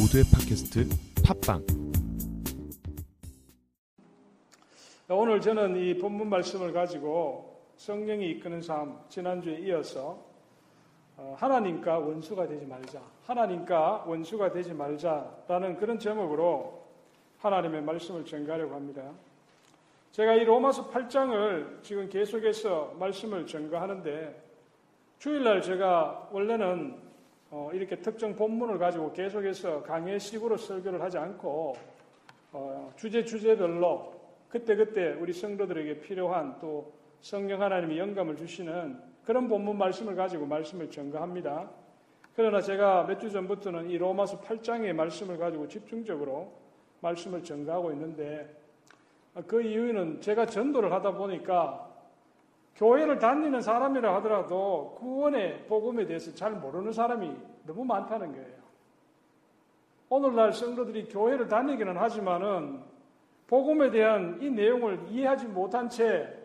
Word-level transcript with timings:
모두의 0.00 0.24
팟캐스트 0.32 0.88
팟빵 1.22 1.62
오늘 5.10 5.40
저는 5.42 5.76
이 5.76 5.98
본문 5.98 6.30
말씀을 6.30 6.72
가지고 6.72 7.60
성령이 7.76 8.30
이끄는 8.30 8.62
삶 8.62 8.96
지난주에 9.10 9.58
이어서 9.60 10.24
어, 11.18 11.36
하나님과 11.38 11.98
원수가 11.98 12.46
되지 12.46 12.64
말자 12.64 12.98
하나님과 13.26 14.04
원수가 14.06 14.52
되지 14.52 14.72
말자라는 14.72 15.76
그런 15.76 15.98
제목으로 15.98 16.80
하나님의 17.38 17.82
말씀을 17.82 18.24
전가하려고 18.24 18.74
합니다. 18.76 19.02
제가 20.12 20.32
이 20.34 20.44
로마서 20.46 20.88
8장을 20.92 21.82
지금 21.82 22.08
계속해서 22.08 22.94
말씀을 22.98 23.46
전가하는데 23.46 24.44
주일날 25.18 25.60
제가 25.60 26.30
원래는 26.32 27.09
어, 27.52 27.68
이렇게 27.72 27.96
특정 27.96 28.36
본문을 28.36 28.78
가지고 28.78 29.12
계속해서 29.12 29.82
강의식으로 29.82 30.56
설교를 30.56 31.02
하지 31.02 31.18
않고 31.18 31.74
어, 32.52 32.92
주제 32.96 33.24
주제별로 33.24 34.14
그때그때 34.48 35.16
우리 35.20 35.32
성도들에게 35.32 36.00
필요한 36.00 36.58
또 36.60 36.92
성령 37.20 37.60
하나님이 37.60 37.98
영감을 37.98 38.36
주시는 38.36 39.00
그런 39.24 39.48
본문 39.48 39.76
말씀을 39.78 40.14
가지고 40.14 40.46
말씀을 40.46 40.90
전가합니다. 40.90 41.68
그러나 42.36 42.60
제가 42.60 43.04
몇 43.04 43.18
주 43.20 43.28
전부터는 43.30 43.90
이 43.90 43.98
로마서 43.98 44.40
8장의 44.40 44.92
말씀을 44.92 45.36
가지고 45.36 45.66
집중적으로 45.68 46.52
말씀을 47.00 47.42
전가하고 47.44 47.90
있는데 47.92 48.48
그 49.46 49.60
이유는 49.62 50.20
제가 50.20 50.46
전도를 50.46 50.92
하다 50.92 51.12
보니까 51.14 51.89
교회를 52.76 53.18
다니는 53.18 53.60
사람이라 53.60 54.14
하더라도 54.16 54.94
구원의 54.98 55.66
복음에 55.66 56.06
대해서 56.06 56.34
잘 56.34 56.52
모르는 56.52 56.92
사람이 56.92 57.30
너무 57.66 57.84
많다는 57.84 58.32
거예요. 58.32 58.60
오늘날 60.08 60.52
성도들이 60.52 61.08
교회를 61.08 61.46
다니기는 61.48 61.96
하지만은 61.96 62.80
복음에 63.46 63.90
대한 63.90 64.38
이 64.40 64.50
내용을 64.50 65.06
이해하지 65.08 65.46
못한 65.46 65.88
채 65.88 66.36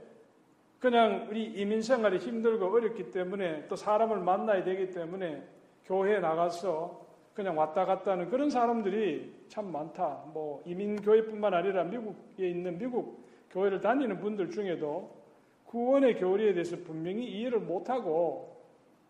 그냥 0.79 1.27
우리 1.29 1.45
이민 1.45 1.81
생활이 1.81 2.17
힘들고 2.17 2.65
어렵기 2.67 3.11
때문에 3.11 3.67
또 3.67 3.75
사람을 3.75 4.19
만나야 4.19 4.63
되기 4.63 4.89
때문에 4.91 5.41
교회에 5.85 6.19
나가서 6.19 7.05
그냥 7.33 7.57
왔다 7.57 7.85
갔다 7.85 8.11
하는 8.11 8.29
그런 8.29 8.49
사람들이 8.49 9.45
참 9.47 9.71
많다. 9.71 10.23
뭐 10.33 10.61
이민 10.65 10.95
교회뿐만 11.01 11.53
아니라 11.53 11.83
미국에 11.85 12.49
있는 12.49 12.77
미국 12.77 13.23
교회를 13.51 13.81
다니는 13.81 14.19
분들 14.19 14.51
중에도 14.51 15.09
구원의 15.65 16.19
교리에 16.19 16.53
대해서 16.53 16.77
분명히 16.77 17.25
이해를 17.25 17.59
못하고 17.59 18.55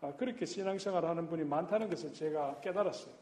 아, 0.00 0.12
그렇게 0.16 0.44
신앙생활을 0.46 1.08
하는 1.08 1.28
분이 1.28 1.44
많다는 1.44 1.88
것을 1.88 2.12
제가 2.12 2.60
깨달았어요. 2.60 3.14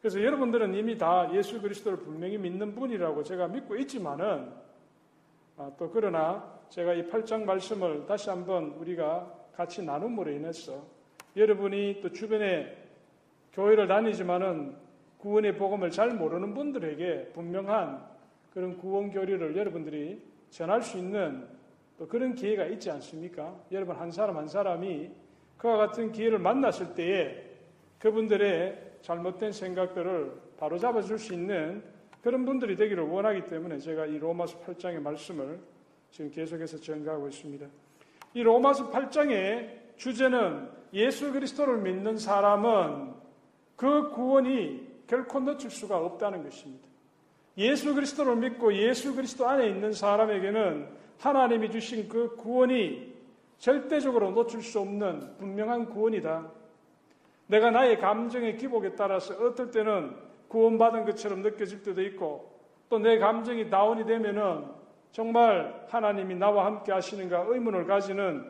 그래서 0.00 0.22
여러분들은 0.22 0.74
이미 0.74 0.96
다 0.98 1.28
예수 1.34 1.60
그리스도를 1.60 1.98
분명히 1.98 2.38
믿는 2.38 2.74
분이라고 2.74 3.22
제가 3.24 3.48
믿고 3.48 3.76
있지만은 3.76 4.50
아, 5.56 5.70
또 5.78 5.90
그러나 5.90 6.56
제가 6.70 6.94
이 6.94 7.08
8장 7.08 7.44
말씀을 7.44 8.06
다시 8.06 8.28
한번 8.30 8.74
우리가 8.78 9.32
같이 9.54 9.82
나눔으로 9.84 10.30
인해서 10.32 10.82
여러분이 11.36 12.00
또 12.02 12.12
주변에 12.12 12.76
교회를 13.52 13.88
다니지만은 13.88 14.74
구원의 15.18 15.56
복음을 15.56 15.90
잘 15.90 16.10
모르는 16.14 16.54
분들에게 16.54 17.30
분명한 17.32 18.04
그런 18.52 18.76
구원 18.76 19.10
교리를 19.10 19.56
여러분들이 19.56 20.20
전할 20.50 20.82
수 20.82 20.98
있는 20.98 21.55
또 21.98 22.06
그런 22.06 22.34
기회가 22.34 22.64
있지 22.66 22.90
않습니까? 22.90 23.54
여러분 23.72 23.96
한 23.96 24.10
사람 24.10 24.36
한 24.36 24.48
사람이 24.48 25.10
그와 25.56 25.76
같은 25.78 26.12
기회를 26.12 26.38
만났을 26.38 26.94
때에 26.94 27.42
그분들의 28.96 28.96
잘못된 29.02 29.52
생각들을 29.52 30.30
바로잡아 30.58 31.02
줄 31.02 31.18
수 31.18 31.32
있는 31.32 31.82
그런 32.22 32.44
분들이 32.44 32.76
되기를 32.76 33.04
원하기 33.04 33.46
때문에 33.46 33.78
제가 33.78 34.06
이 34.06 34.18
로마서 34.18 34.58
8장의 34.60 35.00
말씀을 35.00 35.58
지금 36.10 36.30
계속해서 36.30 36.78
전가하고 36.78 37.28
있습니다. 37.28 37.66
이 38.34 38.42
로마서 38.42 38.90
8장의 38.90 39.96
주제는 39.96 40.68
예수 40.92 41.32
그리스도를 41.32 41.78
믿는 41.78 42.18
사람은 42.18 43.12
그 43.76 44.10
구원이 44.10 44.86
결코 45.06 45.40
늦출 45.40 45.70
수가 45.70 45.98
없다는 45.98 46.42
것입니다. 46.42 46.86
예수 47.58 47.94
그리스도를 47.94 48.34
믿고 48.36 48.74
예수 48.74 49.14
그리스도 49.14 49.48
안에 49.48 49.68
있는 49.68 49.92
사람에게는 49.92 51.05
하나님이 51.20 51.70
주신 51.70 52.08
그 52.08 52.36
구원이 52.36 53.14
절대적으로 53.58 54.30
놓칠 54.32 54.62
수 54.62 54.80
없는 54.80 55.36
분명한 55.38 55.86
구원이다. 55.86 56.46
내가 57.48 57.70
나의 57.70 57.98
감정의 57.98 58.56
기복에 58.56 58.94
따라서 58.96 59.34
어떨 59.42 59.70
때는 59.70 60.14
구원받은 60.48 61.04
것처럼 61.04 61.42
느껴질 61.42 61.82
때도 61.82 62.02
있고 62.02 62.56
또 62.88 62.98
내 62.98 63.18
감정이 63.18 63.68
다운이 63.68 64.04
되면은 64.06 64.64
정말 65.10 65.86
하나님이 65.88 66.36
나와 66.36 66.66
함께 66.66 66.92
하시는가 66.92 67.46
의문을 67.48 67.86
가지는 67.86 68.46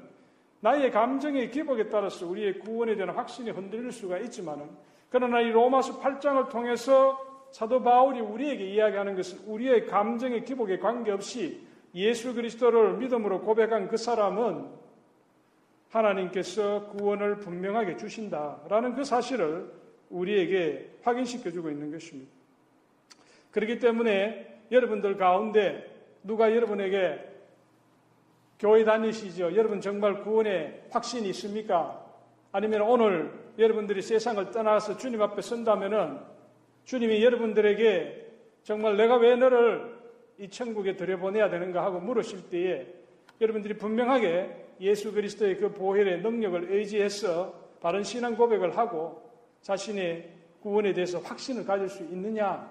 나의 0.60 0.91
감정의 0.91 1.50
기복에 1.50 1.88
따라서 1.88 2.26
우리의 2.26 2.59
구원에 2.59 2.97
대한 2.97 3.15
확신이 3.15 3.50
흔들릴 3.50 3.93
수가 3.93 4.19
있지만은 4.19 4.69
그러나 5.09 5.41
이 5.41 5.50
로마서 5.50 6.00
8장을 6.00 6.50
통해서 6.50 7.47
사도 7.50 7.82
바울이 7.82 8.21
우리에게 8.21 8.66
이야기하는 8.66 9.15
것은 9.16 9.47
우리의 9.47 9.87
감정의 9.87 10.44
기복에 10.44 10.78
관계없이 10.81 11.66
예수 11.95 12.35
그리스도를 12.35 12.99
믿음으로 12.99 13.41
고백한 13.43 13.89
그 13.89 13.97
사람은 13.97 14.67
하나님께서 15.91 16.89
구원을 16.89 17.39
분명하게 17.41 17.97
주신다라는 17.97 18.95
그 18.95 19.05
사실을 19.05 19.71
우리에게 20.11 20.91
확인시켜 21.03 21.51
주고 21.51 21.71
있는 21.71 21.91
것입니다. 21.91 22.31
그렇기 23.53 23.79
때문에 23.79 24.55
여러분들 24.71 25.17
가운데 25.17 25.85
누가 26.23 26.55
여러분에게 26.55 27.25
교회 28.59 28.85
다니시죠? 28.85 29.55
여러분 29.55 29.81
정말 29.81 30.21
구원에 30.23 30.85
확신이 30.91 31.29
있습니까? 31.31 32.05
아니면 32.53 32.83
오늘 32.83 33.33
여러분들이 33.59 34.03
세상을 34.03 34.51
떠나서 34.51 34.97
주님 34.99 35.23
앞에 35.23 35.41
선다면은 35.41 36.19
주님이 36.85 37.23
여러분들에게 37.25 38.27
정말 38.65 38.97
내가 38.97 39.17
왜 39.17 39.35
너를 39.37 39.96
이 40.39 40.49
천국에 40.51 40.97
들여보내야 40.97 41.49
되는가 41.49 41.83
하고 41.83 41.99
물으실 42.01 42.51
때에 42.51 42.87
여러분들이 43.41 43.77
분명하게 43.79 44.65
예수 44.81 45.13
그리스도의 45.13 45.57
그 45.57 45.73
보혈의 45.73 46.21
능력을 46.21 46.71
의지해서 46.73 47.53
바른 47.81 48.03
신앙 48.03 48.37
고백을 48.37 48.77
하고 48.77 49.23
자신의 49.63 50.31
구원에 50.63 50.93
대해서 50.93 51.19
확신을 51.21 51.65
가질 51.65 51.89
수 51.89 52.03
있느냐 52.05 52.71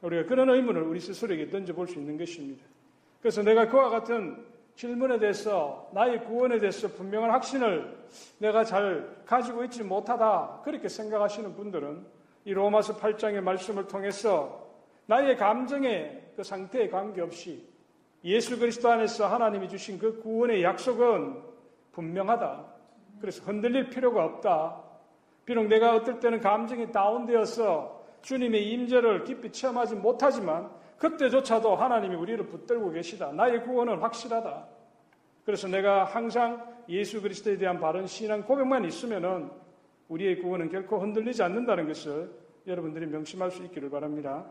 우리가 0.00 0.24
그런 0.26 0.48
의문을 0.48 0.82
우리 0.82 0.98
스스로에게 1.00 1.48
던져볼 1.50 1.88
수 1.88 1.98
있는 1.98 2.16
것입니다. 2.16 2.64
그래서 3.20 3.42
내가 3.42 3.66
그와 3.68 3.90
같은 3.90 4.44
질문에 4.76 5.18
대해서 5.18 5.90
나의 5.92 6.24
구원에 6.24 6.58
대해서 6.60 6.88
분명한 6.88 7.30
확신을 7.32 7.98
내가 8.38 8.64
잘 8.64 9.22
가지고 9.26 9.64
있지 9.64 9.82
못하다 9.82 10.62
그렇게 10.64 10.88
생각하시는 10.88 11.54
분들은 11.56 12.06
이 12.44 12.52
로마서 12.54 12.96
8장의 12.96 13.42
말씀을 13.42 13.88
통해서 13.88 14.67
나의 15.08 15.36
감정의 15.38 16.20
그 16.36 16.42
상태에 16.44 16.88
관계없이 16.88 17.66
예수 18.24 18.58
그리스도 18.58 18.90
안에서 18.90 19.26
하나님이 19.26 19.68
주신 19.70 19.98
그 19.98 20.20
구원의 20.20 20.62
약속은 20.62 21.42
분명하다. 21.92 22.64
그래서 23.20 23.42
흔들릴 23.42 23.88
필요가 23.88 24.24
없다. 24.26 24.80
비록 25.46 25.64
내가 25.66 25.94
어떨 25.96 26.20
때는 26.20 26.40
감정이 26.40 26.92
다운되어서 26.92 27.98
주님의 28.20 28.70
임재를 28.72 29.24
깊이 29.24 29.50
체험하지 29.50 29.94
못하지만 29.96 30.70
그때조차도 30.98 31.74
하나님이 31.74 32.14
우리를 32.14 32.46
붙들고 32.48 32.90
계시다. 32.90 33.32
나의 33.32 33.62
구원은 33.62 33.98
확실하다. 34.00 34.68
그래서 35.46 35.68
내가 35.68 36.04
항상 36.04 36.76
예수 36.90 37.22
그리스도에 37.22 37.56
대한 37.56 37.80
바른 37.80 38.06
신앙 38.06 38.42
고백만 38.42 38.84
있으면은 38.84 39.50
우리의 40.08 40.40
구원은 40.42 40.68
결코 40.68 40.98
흔들리지 40.98 41.42
않는다는 41.42 41.86
것을 41.88 42.30
여러분들이 42.66 43.06
명심할 43.06 43.50
수 43.50 43.62
있기를 43.62 43.88
바랍니다. 43.88 44.44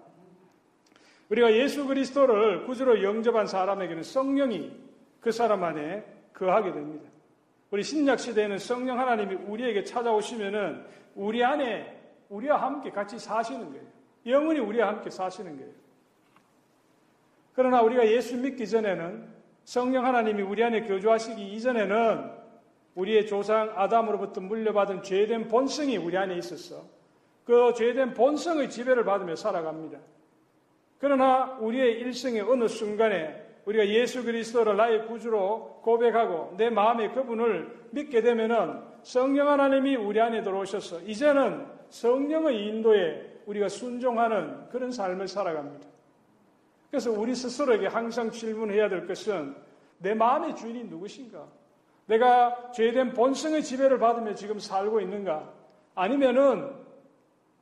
우리가 1.29 1.53
예수 1.53 1.85
그리스도를 1.85 2.63
구주로 2.65 3.03
영접한 3.03 3.47
사람에게는 3.47 4.03
성령이 4.03 4.71
그 5.19 5.31
사람 5.31 5.63
안에 5.63 6.03
거하게 6.33 6.71
됩니다. 6.71 7.09
우리 7.69 7.83
신약 7.83 8.19
시대에는 8.19 8.57
성령 8.59 8.99
하나님이 8.99 9.35
우리에게 9.45 9.83
찾아오시면은 9.83 10.85
우리 11.15 11.43
안에 11.43 11.95
우리와 12.29 12.61
함께 12.61 12.91
같이 12.91 13.19
사시는 13.19 13.69
거예요. 13.71 13.83
영원히 14.27 14.59
우리와 14.59 14.87
함께 14.87 15.09
사시는 15.09 15.57
거예요. 15.57 15.71
그러나 17.53 17.81
우리가 17.81 18.07
예수 18.07 18.37
믿기 18.37 18.67
전에는 18.67 19.27
성령 19.65 20.05
하나님이 20.05 20.43
우리 20.43 20.63
안에 20.63 20.81
교주하시기 20.81 21.51
이전에는 21.53 22.37
우리의 22.95 23.27
조상 23.27 23.73
아담으로부터 23.75 24.39
물려받은 24.41 25.03
죄된 25.03 25.49
본성이 25.49 25.97
우리 25.97 26.15
안에 26.17 26.37
있었어. 26.37 26.83
그 27.43 27.73
죄된 27.75 28.13
본성의 28.13 28.69
지배를 28.69 29.03
받으며 29.03 29.35
살아갑니다. 29.35 29.99
그러나 30.99 31.57
우리의 31.61 31.99
일생의 31.99 32.41
어느 32.41 32.67
순간에 32.67 33.43
우리가 33.65 33.87
예수 33.87 34.23
그리스도를 34.23 34.77
나의 34.77 35.07
구주로 35.07 35.79
고백하고 35.83 36.53
내마음의 36.57 37.13
그분을 37.13 37.87
믿게 37.91 38.21
되면은 38.21 38.81
성령 39.03 39.49
하나님이 39.49 39.95
우리 39.95 40.19
안에 40.19 40.41
들어오셔서 40.41 41.01
이제는 41.01 41.65
성령의 41.89 42.65
인도에 42.65 43.37
우리가 43.45 43.69
순종하는 43.69 44.69
그런 44.69 44.91
삶을 44.91 45.27
살아갑니다. 45.27 45.87
그래서 46.89 47.11
우리 47.11 47.35
스스로에게 47.35 47.87
항상 47.87 48.31
질문해야 48.31 48.89
될 48.89 49.05
것은 49.05 49.55
내 49.99 50.13
마음의 50.13 50.55
주인이 50.55 50.85
누구신가? 50.85 51.45
내가 52.07 52.71
죄된 52.73 53.13
본성의 53.13 53.63
지배를 53.63 53.99
받으며 53.99 54.33
지금 54.35 54.59
살고 54.59 55.01
있는가? 55.01 55.49
아니면은 55.95 56.86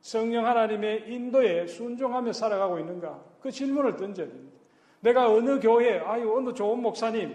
성령 0.06 0.46
하나님의 0.46 1.02
인도에 1.12 1.66
순종하며 1.66 2.32
살아가고 2.32 2.78
있는가? 2.78 3.18
그 3.40 3.50
질문을 3.50 3.96
던져야 3.96 4.28
됩니다. 4.28 4.56
내가 5.00 5.26
어느 5.28 5.58
교회, 5.58 5.98
아유, 5.98 6.32
어느 6.36 6.54
좋은 6.54 6.80
목사님, 6.80 7.34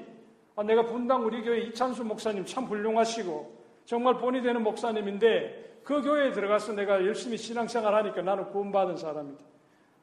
아, 0.56 0.64
내가 0.64 0.86
분당 0.86 1.26
우리 1.26 1.42
교회 1.44 1.60
이찬수 1.64 2.06
목사님 2.06 2.46
참 2.46 2.64
훌륭하시고, 2.64 3.58
정말 3.84 4.14
본이 4.20 4.42
되는 4.42 4.64
목사님인데, 4.64 5.82
그 5.84 6.02
교회에 6.02 6.32
들어가서 6.32 6.72
내가 6.72 7.06
열심히 7.06 7.36
신앙생활 7.36 7.94
하니까 7.94 8.22
나는 8.22 8.46
구원받은 8.52 8.96
사람이다. 8.96 9.44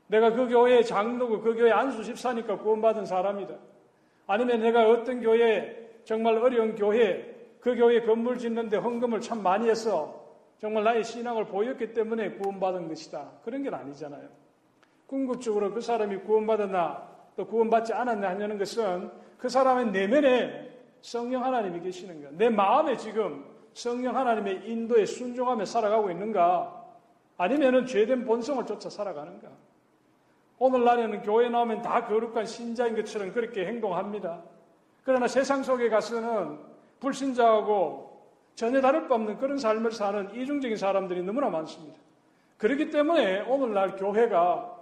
내가 0.08 0.32
그 0.34 0.46
교회의 0.48 0.84
장로고 0.84 1.40
그 1.40 1.54
교회 1.54 1.70
안수 1.70 2.04
집사니까 2.04 2.58
구원받은 2.58 3.06
사람이다. 3.06 3.54
아니면 4.26 4.60
내가 4.60 4.90
어떤 4.90 5.22
교회 5.22 6.00
정말 6.04 6.36
어려운 6.38 6.74
교회 6.74 7.50
그 7.60 7.74
교회 7.76 8.02
건물 8.02 8.36
짓는데 8.38 8.76
헌금을 8.78 9.20
참 9.22 9.42
많이 9.42 9.68
해서 9.70 10.17
정말 10.60 10.82
나의 10.84 11.04
신앙을 11.04 11.46
보였기 11.46 11.94
때문에 11.94 12.32
구원받은 12.32 12.88
것이다. 12.88 13.28
그런 13.44 13.62
게 13.62 13.70
아니잖아요. 13.70 14.28
궁극적으로 15.06 15.72
그 15.72 15.80
사람이 15.80 16.18
구원받았나 16.20 17.08
또 17.36 17.46
구원받지 17.46 17.92
않았나 17.92 18.30
하는 18.30 18.58
것은 18.58 19.10
그 19.38 19.48
사람의 19.48 19.92
내면에 19.92 20.68
성령 21.00 21.44
하나님이 21.44 21.80
계시는 21.80 22.16
거예요. 22.20 22.30
내 22.32 22.50
마음에 22.50 22.96
지금 22.96 23.44
성령 23.72 24.16
하나님의 24.16 24.68
인도에 24.68 25.06
순종하며 25.06 25.64
살아가고 25.64 26.10
있는가? 26.10 26.74
아니면은 27.36 27.86
죄된 27.86 28.24
본성을 28.24 28.66
쫓아 28.66 28.90
살아가는가? 28.90 29.48
오늘날에는 30.58 31.22
교회 31.22 31.48
나오면 31.48 31.82
다 31.82 32.04
거룩한 32.06 32.46
신자인 32.46 32.96
것처럼 32.96 33.32
그렇게 33.32 33.64
행동합니다. 33.64 34.42
그러나 35.04 35.28
세상 35.28 35.62
속에 35.62 35.88
가서는 35.88 36.58
불신자하고 36.98 38.07
전혀 38.58 38.80
다를 38.80 39.06
바 39.06 39.14
없는 39.14 39.38
그런 39.38 39.56
삶을 39.56 39.92
사는 39.92 40.34
이중적인 40.34 40.76
사람들이 40.76 41.22
너무나 41.22 41.48
많습니다. 41.48 41.96
그렇기 42.56 42.90
때문에 42.90 43.42
오늘날 43.42 43.94
교회가 43.96 44.76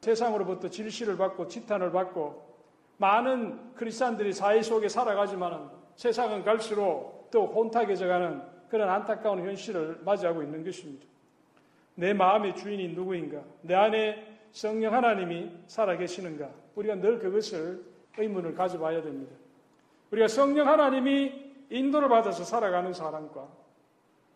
세상으로부터 0.00 0.68
질시를 0.68 1.16
받고 1.18 1.48
지탄을 1.48 1.90
받고 1.90 2.40
많은 2.98 3.74
크리스찬들이 3.74 4.32
사회 4.32 4.62
속에 4.62 4.88
살아가지만 4.88 5.68
세상은 5.96 6.44
갈수록 6.44 7.28
더 7.32 7.44
혼탁해져가는 7.46 8.40
그런 8.68 8.88
안타까운 8.88 9.40
현실을 9.44 9.98
맞이하고 10.04 10.44
있는 10.44 10.62
것입니다. 10.62 11.04
내 11.96 12.14
마음의 12.14 12.54
주인이 12.54 12.86
누구인가? 12.94 13.40
내 13.62 13.74
안에 13.74 14.24
성령 14.52 14.94
하나님이 14.94 15.50
살아계시는가? 15.66 16.48
우리가 16.76 16.94
늘 16.94 17.18
그것을 17.18 17.82
의문을 18.16 18.54
가져봐야 18.54 19.02
됩니다. 19.02 19.34
우리가 20.12 20.28
성령 20.28 20.68
하나님이 20.68 21.47
인도를 21.70 22.08
받아서 22.08 22.44
살아가는 22.44 22.92
사람과 22.92 23.48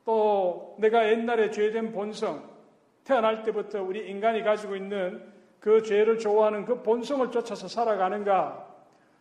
또 0.05 0.75
내가 0.81 1.09
옛날에 1.11 1.51
죄된 1.51 1.93
본성, 1.93 2.43
태어날 3.05 3.43
때부터 3.45 3.83
우리 3.83 4.09
인간이 4.11 4.43
가지고 4.43 4.77
있는 4.77 5.23
그 5.61 5.83
죄를 5.83 6.19
좋아하는 6.19 6.65
그 6.65 6.83
본성을 6.83 7.31
쫓아서 7.31 7.69
살아가는가 7.69 8.69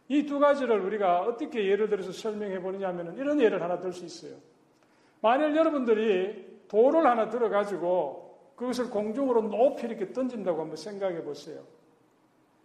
이 0.07 0.25
두 0.25 0.39
가지를 0.39 0.81
우리가 0.81 1.21
어떻게 1.21 1.67
예를 1.69 1.87
들어서 1.87 2.11
설명해 2.11 2.59
보느냐 2.61 2.89
하면 2.89 3.15
이런 3.17 3.39
예를 3.39 3.61
하나 3.61 3.79
들 3.79 3.93
수 3.93 4.03
있어요. 4.03 4.33
만일 5.21 5.55
여러분들이 5.55 6.59
돌을 6.67 7.05
하나 7.05 7.29
들어가지고 7.29 8.49
그것을 8.57 8.89
공중으로 8.89 9.43
높이 9.43 9.85
이렇게 9.87 10.11
던진다고 10.11 10.59
한번 10.59 10.75
생각해 10.75 11.23
보세요. 11.23 11.61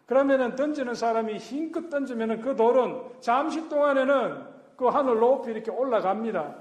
그러면은 0.06 0.56
던지는 0.56 0.94
사람이 0.94 1.36
힘껏 1.36 1.88
던지면은 1.88 2.40
그 2.40 2.56
돌은 2.56 3.20
잠시 3.20 3.68
동안에는 3.68 4.55
그 4.76 4.86
하늘 4.86 5.18
높이 5.18 5.50
이렇게 5.50 5.70
올라갑니다. 5.70 6.54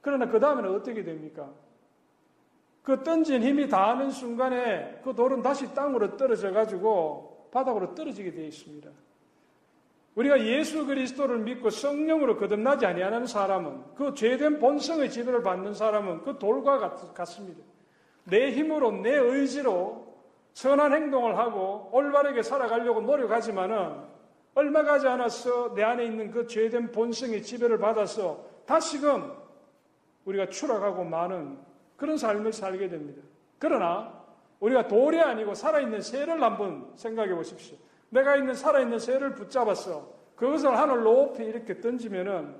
그러나 0.00 0.26
그 0.28 0.38
다음에는 0.38 0.74
어떻게 0.74 1.02
됩니까? 1.02 1.48
그 2.82 3.02
던진 3.02 3.42
힘이 3.42 3.68
닿는 3.68 4.10
순간에 4.10 5.00
그 5.02 5.14
돌은 5.14 5.40
다시 5.40 5.72
땅으로 5.74 6.16
떨어져 6.18 6.52
가지고 6.52 7.48
바닥으로 7.52 7.94
떨어지게 7.94 8.32
되어 8.32 8.44
있습니다. 8.44 8.90
우리가 10.16 10.44
예수 10.46 10.86
그리스도를 10.86 11.38
믿고 11.38 11.70
성령으로 11.70 12.36
거듭나지 12.36 12.84
아니하는 12.86 13.26
사람은 13.26 13.94
그 13.96 14.14
죄된 14.14 14.60
본성의 14.60 15.10
지배를 15.10 15.42
받는 15.42 15.74
사람은 15.74 16.22
그 16.22 16.38
돌과 16.38 16.78
같습니다. 17.14 17.60
내 18.24 18.52
힘으로 18.52 18.92
내 18.92 19.12
의지로 19.14 20.04
선한 20.52 20.92
행동을 20.92 21.36
하고 21.38 21.88
올바르게 21.92 22.42
살아가려고 22.42 23.00
노력하지만은 23.00 24.13
얼마 24.54 24.82
가지 24.84 25.06
않았어 25.08 25.74
내 25.74 25.82
안에 25.82 26.04
있는 26.06 26.30
그 26.30 26.46
죄된 26.46 26.92
본성의 26.92 27.42
지배를 27.42 27.78
받아서 27.78 28.44
다시금 28.66 29.32
우리가 30.24 30.48
추락하고 30.48 31.04
마는 31.04 31.58
그런 31.96 32.16
삶을 32.16 32.52
살게 32.52 32.88
됩니다. 32.88 33.22
그러나 33.58 34.24
우리가 34.60 34.86
돌이 34.88 35.20
아니고 35.20 35.54
살아있는 35.54 36.00
새를 36.00 36.40
한번 36.42 36.92
생각해 36.94 37.34
보십시오. 37.34 37.76
내가 38.10 38.36
있는 38.36 38.54
살아있는 38.54 38.98
새를 39.00 39.34
붙잡았어. 39.34 40.10
그것을 40.36 40.76
하늘 40.78 41.02
높이 41.02 41.44
이렇게 41.44 41.80
던지면은 41.80 42.54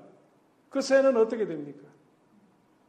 그 0.69 0.81
새는 0.81 1.15
어떻게 1.17 1.45
됩니까? 1.45 1.87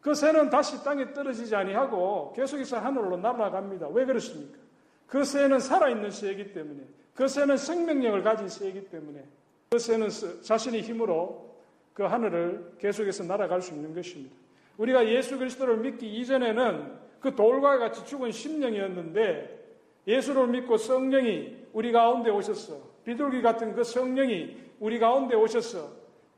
그 0.01 0.15
새는 0.15 0.51
다시 0.51 0.85
땅에 0.85 1.13
떨어지지 1.13 1.55
아니하고 1.55 2.33
계속해서 2.35 2.79
하늘로 2.79 3.17
날아갑니다. 3.17 3.89
왜 3.89 4.05
그렇습니까? 4.05 4.59
그 5.07 5.25
새는 5.25 5.61
살아있는 5.61 6.11
새이기 6.11 6.53
때문에 6.53 6.83
그새는 7.17 7.57
생명력을 7.57 8.23
가진 8.23 8.49
새이기 8.49 8.89
때문에 8.91 9.25
그새는 9.71 10.09
자신의 10.43 10.83
힘으로 10.83 11.57
그 11.95 12.05
하늘을 12.05 12.75
계속해서 12.79 13.25
날아갈 13.25 13.63
수 13.63 13.75
있는 13.75 13.93
것입니다. 13.95 14.37
우리가 14.77 15.09
예수 15.09 15.39
그리스도를 15.39 15.79
믿기 15.79 16.07
이전에는 16.19 16.93
그 17.21 17.35
돌과 17.35 17.79
같이 17.79 18.05
죽은 18.05 18.31
심령이었는데 18.31 19.57
예수를 20.07 20.47
믿고 20.49 20.77
성령이 20.77 21.57
우리 21.73 21.91
가운데 21.91 22.31
오셨어. 22.31 22.77
비둘기 23.05 23.41
같은 23.41 23.75
그 23.75 23.83
성령이 23.83 24.57
우리 24.79 24.99
가운데 24.99 25.35
오셨어. 25.35 25.89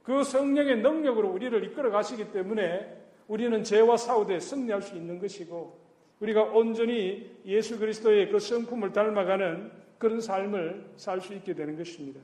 그 0.04 0.22
성령의 0.22 0.78
능력으로 0.78 1.28
우리를 1.30 1.62
이끌어 1.64 1.90
가시기 1.90 2.30
때문에 2.30 2.96
우리는 3.26 3.62
죄와 3.64 3.96
싸우되 3.96 4.38
승리할 4.38 4.80
수 4.80 4.94
있는 4.94 5.18
것이고 5.18 5.76
우리가 6.20 6.44
온전히 6.44 7.30
예수 7.44 7.78
그리스도의 7.78 8.30
그 8.30 8.38
성품을 8.38 8.92
닮아가는 8.92 9.70
그런 9.98 10.20
삶을 10.20 10.90
살 10.96 11.20
수 11.20 11.34
있게 11.34 11.54
되는 11.54 11.76
것입니다. 11.76 12.20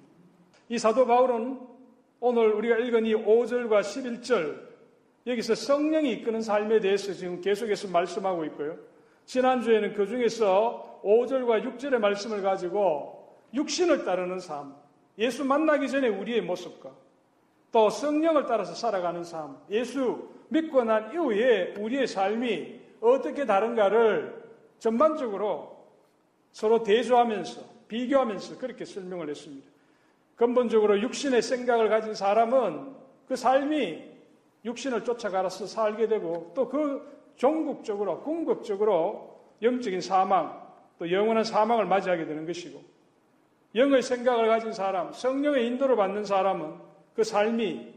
이 0.68 0.78
사도 0.78 1.06
바울은 1.06 1.60
오늘 2.20 2.52
우리가 2.54 2.78
읽은 2.78 3.04
이 3.06 3.14
5절과 3.14 3.80
11절 3.80 4.56
여기서 5.26 5.54
성령이 5.54 6.12
이끄는 6.12 6.40
삶에 6.40 6.80
대해서 6.80 7.12
지금 7.12 7.40
계속해서 7.40 7.88
말씀하고 7.88 8.44
있고요. 8.46 8.76
지난주에는 9.26 9.92
그 9.94 10.06
중에서 10.06 11.00
5절과 11.02 11.76
6절의 11.78 11.98
말씀을 11.98 12.42
가지고 12.42 13.34
육신을 13.52 14.04
따르는 14.04 14.40
삶, 14.40 14.74
예수 15.18 15.44
만나기 15.44 15.88
전에 15.88 16.08
우리의 16.08 16.42
모습과 16.42 16.90
또 17.72 17.90
성령을 17.90 18.46
따라서 18.46 18.74
살아가는 18.74 19.24
삶, 19.24 19.56
예수 19.70 20.28
믿고 20.48 20.84
난 20.84 21.12
이후에 21.12 21.74
우리의 21.78 22.06
삶이 22.06 22.80
어떻게 23.00 23.44
다른가를 23.46 24.44
전반적으로 24.78 25.73
서로 26.54 26.84
대조하면서 26.84 27.61
비교하면서 27.88 28.58
그렇게 28.58 28.84
설명을 28.84 29.28
했습니다. 29.28 29.68
근본적으로 30.37 31.00
육신의 31.02 31.42
생각을 31.42 31.88
가진 31.88 32.14
사람은 32.14 32.94
그 33.26 33.34
삶이 33.34 34.04
육신을 34.64 35.02
쫓아가서 35.04 35.66
살게 35.66 36.08
되고 36.08 36.52
또 36.54 36.68
그 36.70 37.12
종국적으로 37.37 38.20
궁극적으로 38.20 39.40
영적인 39.61 40.00
사망 40.00 40.62
또 41.00 41.11
영원한 41.11 41.42
사망을 41.42 41.84
맞이하게 41.87 42.26
되는 42.26 42.46
것이고 42.46 42.80
영의 43.75 44.02
생각을 44.02 44.46
가진 44.46 44.73
사람 44.73 45.12
성령의 45.12 45.66
인도를 45.66 45.96
받는 45.96 46.25
사람은 46.25 46.75
그 47.16 47.25
삶이 47.25 47.92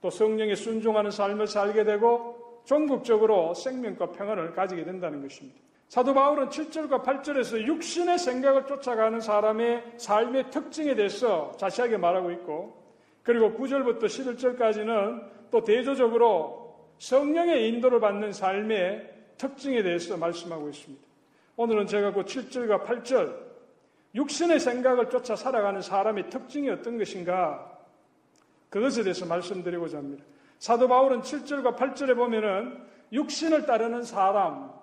또 0.00 0.08
성령에 0.10 0.54
순종하는 0.54 1.10
삶을 1.10 1.48
살게 1.48 1.82
되고 1.82 2.62
종국적으로 2.64 3.54
생명과 3.54 4.12
평안을 4.12 4.52
가지게 4.52 4.84
된다는 4.84 5.20
것입니다. 5.20 5.58
사도 5.94 6.12
바울은 6.12 6.48
7절과 6.48 7.04
8절에서 7.04 7.66
육신의 7.66 8.18
생각을 8.18 8.66
쫓아가는 8.66 9.20
사람의 9.20 9.92
삶의 9.98 10.50
특징에 10.50 10.96
대해서 10.96 11.52
자세하게 11.56 11.98
말하고 11.98 12.32
있고 12.32 12.82
그리고 13.22 13.52
9절부터 13.52 14.02
11절까지는 14.02 15.50
또 15.52 15.62
대조적으로 15.62 16.88
성령의 16.98 17.68
인도를 17.68 18.00
받는 18.00 18.32
삶의 18.32 19.08
특징에 19.38 19.84
대해서 19.84 20.16
말씀하고 20.16 20.68
있습니다. 20.68 21.06
오늘은 21.54 21.86
제가 21.86 22.12
그 22.12 22.24
7절과 22.24 22.82
8절 22.82 23.32
육신의 24.16 24.58
생각을 24.58 25.10
쫓아 25.10 25.36
살아가는 25.36 25.80
사람의 25.80 26.28
특징이 26.28 26.70
어떤 26.70 26.98
것인가 26.98 27.70
그것에 28.68 29.04
대해서 29.04 29.26
말씀드리고자 29.26 29.98
합니다. 29.98 30.24
사도 30.58 30.88
바울은 30.88 31.20
7절과 31.20 31.76
8절에 31.76 32.16
보면은 32.16 32.82
육신을 33.12 33.66
따르는 33.66 34.02
사람, 34.02 34.73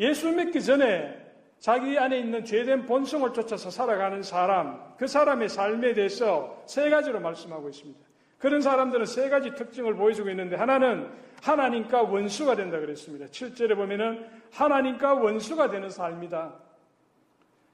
예수를 0.00 0.44
믿기 0.44 0.62
전에 0.62 1.20
자기 1.58 1.98
안에 1.98 2.18
있는 2.18 2.44
죄된 2.44 2.84
본성을 2.86 3.32
쫓아서 3.32 3.70
살아가는 3.70 4.22
사람, 4.22 4.80
그 4.98 5.06
사람의 5.06 5.48
삶에 5.48 5.94
대해서 5.94 6.62
세 6.66 6.90
가지로 6.90 7.20
말씀하고 7.20 7.68
있습니다. 7.68 7.98
그런 8.38 8.60
사람들은 8.60 9.06
세 9.06 9.30
가지 9.30 9.54
특징을 9.54 9.94
보여주고 9.94 10.28
있는데 10.30 10.56
하나는 10.56 11.10
하나님과 11.42 12.02
원수가 12.02 12.56
된다 12.56 12.78
그랬습니다. 12.78 13.26
7절에 13.26 13.76
보면은 13.76 14.26
하나님과 14.52 15.14
원수가 15.14 15.70
되는 15.70 15.88
삶이다. 15.88 16.52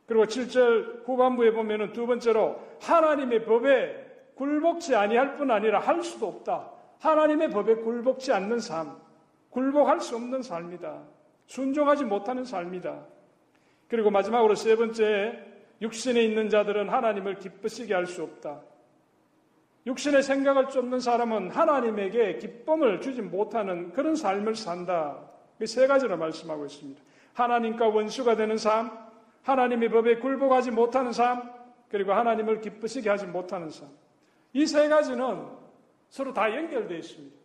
그리고 0.06 0.24
7절 0.26 1.08
후반부에 1.08 1.52
보면은 1.52 1.92
두 1.92 2.06
번째로 2.06 2.60
하나님의 2.80 3.44
법에 3.44 4.06
굴복치 4.36 4.94
아니할 4.94 5.36
뿐 5.36 5.50
아니라 5.50 5.80
할 5.80 6.02
수도 6.04 6.28
없다. 6.28 6.70
하나님의 7.00 7.50
법에 7.50 7.76
굴복치 7.76 8.32
않는 8.32 8.60
삶, 8.60 8.96
굴복할 9.50 10.00
수 10.00 10.14
없는 10.16 10.42
삶이다. 10.42 11.02
순종하지 11.50 12.04
못하는 12.04 12.44
삶이다. 12.44 13.00
그리고 13.88 14.10
마지막으로 14.12 14.54
세 14.54 14.76
번째, 14.76 15.44
육신에 15.82 16.22
있는 16.22 16.48
자들은 16.48 16.88
하나님을 16.88 17.38
기쁘시게 17.40 17.92
할 17.92 18.06
수 18.06 18.22
없다. 18.22 18.60
육신의 19.86 20.22
생각을 20.22 20.68
쫓는 20.68 21.00
사람은 21.00 21.50
하나님에게 21.50 22.38
기쁨을 22.38 23.00
주지 23.00 23.20
못하는 23.22 23.92
그런 23.92 24.14
삶을 24.14 24.54
산다. 24.54 25.18
이 25.60 25.66
세 25.66 25.88
가지로 25.88 26.16
말씀하고 26.16 26.66
있습니다. 26.66 27.02
하나님과 27.34 27.88
원수가 27.88 28.36
되는 28.36 28.56
삶, 28.56 28.92
하나님의 29.42 29.90
법에 29.90 30.18
굴복하지 30.20 30.70
못하는 30.70 31.12
삶, 31.12 31.50
그리고 31.90 32.12
하나님을 32.12 32.60
기쁘시게 32.60 33.10
하지 33.10 33.26
못하는 33.26 33.70
삶. 33.70 33.88
이 34.52 34.66
세 34.66 34.86
가지는 34.88 35.48
서로 36.10 36.32
다 36.32 36.54
연결되어 36.54 36.96
있습니다. 36.96 37.36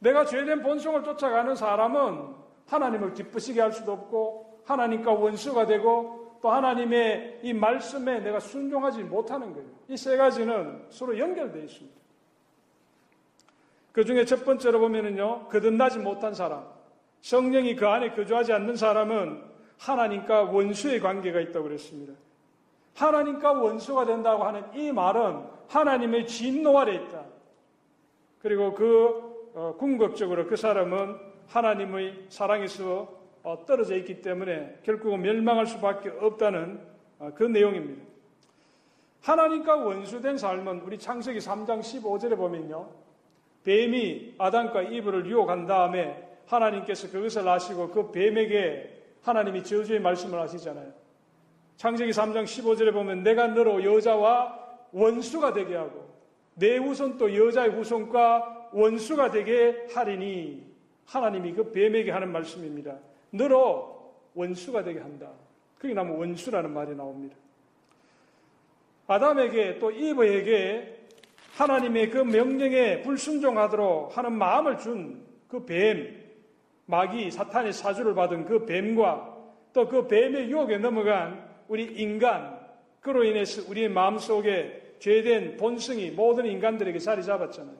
내가 0.00 0.24
죄된 0.26 0.62
본성을 0.62 1.04
쫓아가는 1.04 1.54
사람은 1.54 2.47
하나님을 2.68 3.14
기쁘시게 3.14 3.60
할 3.60 3.72
수도 3.72 3.92
없고 3.92 4.58
하나님과 4.64 5.12
원수가 5.12 5.66
되고 5.66 6.38
또 6.40 6.50
하나님의 6.50 7.40
이 7.42 7.52
말씀에 7.52 8.20
내가 8.22 8.38
순종하지 8.38 9.02
못하는 9.04 9.52
거예요. 9.54 9.68
이 9.88 9.96
세 9.96 10.16
가지는 10.16 10.86
서로 10.90 11.18
연결되어 11.18 11.62
있습니다. 11.62 11.98
그 13.92 14.04
중에 14.04 14.24
첫 14.26 14.44
번째로 14.44 14.78
보면은요, 14.78 15.48
거듭나지 15.48 15.98
못한 15.98 16.34
사람, 16.34 16.64
성령이 17.22 17.74
그 17.74 17.88
안에 17.88 18.12
거주하지 18.14 18.52
않는 18.52 18.76
사람은 18.76 19.42
하나님과 19.78 20.42
원수의 20.44 21.00
관계가 21.00 21.40
있다고 21.40 21.64
그랬습니다. 21.64 22.12
하나님과 22.94 23.52
원수가 23.54 24.04
된다고 24.06 24.44
하는 24.44 24.62
이 24.74 24.92
말은 24.92 25.44
하나님의 25.68 26.26
진노 26.26 26.78
아래 26.78 26.94
있다. 26.94 27.24
그리고 28.40 28.74
그 28.74 29.26
어, 29.54 29.74
궁극적으로 29.78 30.46
그 30.46 30.54
사람은 30.56 31.27
하나님의 31.48 32.26
사랑에서 32.28 33.12
어, 33.42 33.64
떨어져 33.66 33.96
있기 33.98 34.20
때문에 34.20 34.80
결국은 34.84 35.22
멸망할 35.22 35.66
수밖에 35.66 36.10
없다는 36.10 36.80
어, 37.18 37.32
그 37.34 37.42
내용입니다. 37.44 38.02
하나님과 39.22 39.76
원수된 39.76 40.38
삶은 40.38 40.80
우리 40.82 40.98
창세기 40.98 41.38
3장 41.38 41.80
15절에 41.80 42.36
보면요. 42.36 42.90
뱀이 43.64 44.34
아담과 44.38 44.82
이브를 44.82 45.26
유혹한 45.26 45.66
다음에 45.66 46.24
하나님께서 46.46 47.10
그것을 47.10 47.46
아시고 47.48 47.88
그 47.88 48.10
뱀에게 48.12 48.96
하나님이 49.22 49.62
저주의 49.64 50.00
말씀을 50.00 50.38
하시잖아요. 50.40 50.90
창세기 51.76 52.10
3장 52.12 52.44
15절에 52.44 52.92
보면 52.92 53.22
내가 53.22 53.48
너로 53.48 53.84
여자와 53.84 54.58
원수가 54.92 55.52
되게 55.54 55.76
하고 55.76 56.08
내 56.54 56.76
후손 56.76 57.18
또 57.18 57.34
여자의 57.36 57.70
후손과 57.70 58.70
원수가 58.72 59.30
되게 59.30 59.86
하리니 59.94 60.67
하나님이 61.08 61.54
그 61.54 61.72
뱀에게 61.72 62.10
하는 62.10 62.30
말씀입니다. 62.30 62.98
너로 63.30 64.12
원수가 64.34 64.84
되게 64.84 65.00
한다. 65.00 65.30
그게 65.78 65.94
나면 65.94 66.16
원수라는 66.16 66.70
말이 66.70 66.94
나옵니다. 66.94 67.34
아담에게 69.06 69.78
또 69.78 69.90
이브에게 69.90 71.06
하나님의 71.54 72.10
그 72.10 72.18
명령에 72.24 73.00
불순종하도록 73.02 74.16
하는 74.16 74.32
마음을 74.32 74.78
준 74.78 75.26
그 75.48 75.64
뱀, 75.64 76.26
마귀, 76.84 77.30
사탄의 77.30 77.72
사주를 77.72 78.14
받은 78.14 78.44
그 78.44 78.66
뱀과 78.66 79.34
또 79.72 79.88
그 79.88 80.06
뱀의 80.06 80.50
유혹에 80.50 80.76
넘어간 80.76 81.42
우리 81.68 81.84
인간, 81.84 82.58
그로 83.00 83.24
인해서 83.24 83.62
우리의 83.70 83.88
마음 83.88 84.18
속에 84.18 84.96
죄된 84.98 85.56
본성이 85.56 86.10
모든 86.10 86.44
인간들에게 86.44 86.98
자리 86.98 87.24
잡았잖아요. 87.24 87.76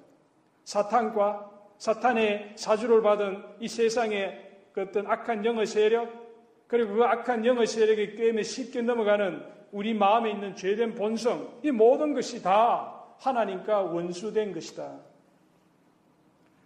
사탄과 0.65 1.58
사탄의 1.79 2.55
사주를 2.57 3.03
받은 3.03 3.43
이 3.61 3.69
세상의 3.69 4.47
그 4.73 4.83
어떤 4.83 5.07
악한 5.07 5.45
영의 5.45 5.67
세력, 5.67 6.27
그리고 6.67 6.97
그 6.97 7.05
악한 7.05 7.47
영의 7.47 7.67
세력의 7.67 8.17
꾀임에 8.17 8.43
쉽게 8.43 8.83
넘어가는 8.83 9.43
우리 9.71 9.95
마음에 9.95 10.31
있는 10.31 10.55
죄된 10.57 10.95
본성, 10.97 11.59
이 11.63 11.71
모든 11.71 12.15
것이 12.15 12.43
다 12.43 12.95
하나님과 13.19 13.83
원수된 13.83 14.53
것이다. 14.55 14.99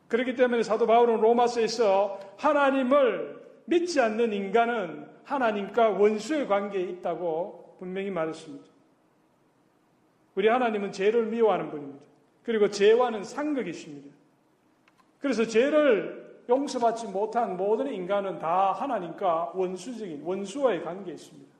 그렇기 0.08 0.34
때문에 0.34 0.62
사도 0.62 0.86
바울은 0.86 1.20
로마서에서 1.20 2.18
하나님을 2.38 3.40
믿지 3.66 4.00
않는 4.00 4.32
인간은 4.32 5.08
하나님과 5.24 5.90
원수의 5.90 6.48
관계에 6.48 6.82
있다고 6.82 7.76
분명히 7.78 8.10
말했습니다. 8.10 8.66
우리 10.34 10.48
하나님은 10.48 10.92
죄를 10.92 11.26
미워하는 11.26 11.70
분입니다. 11.70 12.02
그리고 12.42 12.68
죄와는 12.70 13.24
상극이십니다. 13.24 14.11
그래서 15.22 15.46
죄를 15.46 16.42
용서받지 16.48 17.06
못한 17.06 17.56
모든 17.56 17.86
인간은 17.94 18.40
다 18.40 18.72
하나님과 18.72 19.52
원수적인 19.54 20.22
원수와의 20.24 20.82
관계에 20.82 21.14
있습니다. 21.14 21.54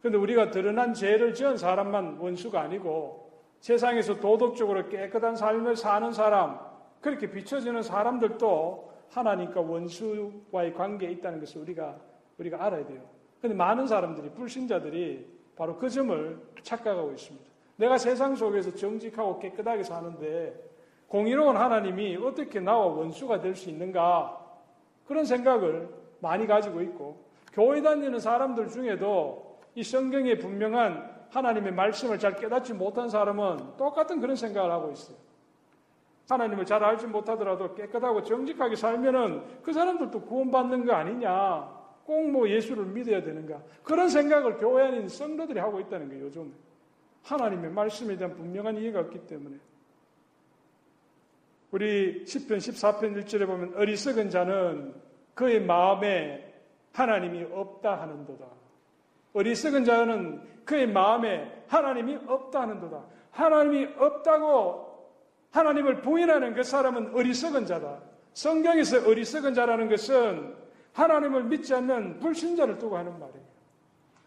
그런데 0.00 0.18
우리가 0.18 0.50
드러난 0.50 0.92
죄를 0.92 1.32
지은 1.32 1.56
사람만 1.56 2.16
원수가 2.18 2.60
아니고 2.60 3.30
세상에서 3.60 4.18
도덕적으로 4.18 4.88
깨끗한 4.88 5.36
삶을 5.36 5.76
사는 5.76 6.12
사람, 6.12 6.58
그렇게 7.00 7.30
비춰지는 7.30 7.84
사람들도 7.84 8.92
하나님과 9.10 9.60
원수와의 9.60 10.74
관계에 10.76 11.12
있다는 11.12 11.38
것을 11.38 11.60
우리가 11.62 11.94
우리가 12.38 12.62
알아야 12.64 12.84
돼요. 12.84 13.02
그런데 13.38 13.56
많은 13.56 13.86
사람들이 13.86 14.30
불신자들이 14.30 15.24
바로 15.54 15.76
그 15.76 15.88
점을 15.88 16.38
착각하고 16.64 17.12
있습니다. 17.12 17.46
내가 17.76 17.98
세상 17.98 18.34
속에서 18.34 18.74
정직하고 18.74 19.38
깨끗하게 19.38 19.84
사는데 19.84 20.73
공의로운 21.14 21.56
하나님이 21.56 22.16
어떻게 22.16 22.58
나와 22.58 22.86
원수가 22.86 23.38
될 23.38 23.54
수 23.54 23.70
있는가 23.70 24.36
그런 25.06 25.24
생각을 25.24 25.88
많이 26.18 26.44
가지고 26.44 26.82
있고 26.82 27.22
교회 27.52 27.80
다니는 27.82 28.18
사람들 28.18 28.66
중에도 28.68 29.60
이 29.76 29.84
성경에 29.84 30.38
분명한 30.38 31.28
하나님의 31.30 31.72
말씀을 31.72 32.18
잘 32.18 32.34
깨닫지 32.34 32.74
못한 32.74 33.08
사람은 33.08 33.76
똑같은 33.76 34.18
그런 34.20 34.34
생각을 34.34 34.72
하고 34.72 34.90
있어요. 34.90 35.16
하나님을 36.30 36.66
잘 36.66 36.82
알지 36.82 37.06
못하더라도 37.06 37.76
깨끗하고 37.76 38.24
정직하게 38.24 38.74
살면은 38.74 39.62
그 39.62 39.72
사람들도 39.72 40.20
구원받는 40.22 40.84
거 40.84 40.94
아니냐. 40.94 41.84
꼭 42.06 42.28
뭐 42.28 42.48
예수를 42.50 42.86
믿어야 42.86 43.22
되는가. 43.22 43.62
그런 43.84 44.08
생각을 44.08 44.56
교회 44.58 44.84
안인 44.88 45.06
성도들이 45.08 45.60
하고 45.60 45.78
있다는 45.78 46.08
거예요, 46.08 46.24
요즘. 46.24 46.52
하나님의 47.22 47.70
말씀에 47.70 48.16
대한 48.16 48.34
분명한 48.34 48.78
이해가 48.78 48.98
없기 49.00 49.26
때문에. 49.28 49.56
우리 51.74 52.24
10편, 52.24 52.58
14편 52.58 53.18
1절에 53.24 53.46
보면 53.48 53.72
어리석은 53.74 54.30
자는 54.30 54.94
그의 55.34 55.60
마음에 55.60 56.54
하나님이 56.92 57.48
없다 57.52 58.00
하는도다. 58.00 58.46
어리석은 59.32 59.84
자는 59.84 60.40
그의 60.64 60.86
마음에 60.86 61.64
하나님이 61.66 62.16
없다 62.28 62.60
하는도다. 62.60 63.02
하나님이 63.32 63.88
없다고 63.98 65.10
하나님을 65.50 66.00
부인하는 66.02 66.54
그 66.54 66.62
사람은 66.62 67.10
어리석은 67.12 67.66
자다. 67.66 68.02
성경에서 68.34 69.08
어리석은 69.08 69.54
자라는 69.54 69.88
것은 69.88 70.54
하나님을 70.92 71.42
믿지 71.42 71.74
않는 71.74 72.20
불신자를 72.20 72.78
두고 72.78 72.96
하는 72.98 73.18
말이에요. 73.18 73.44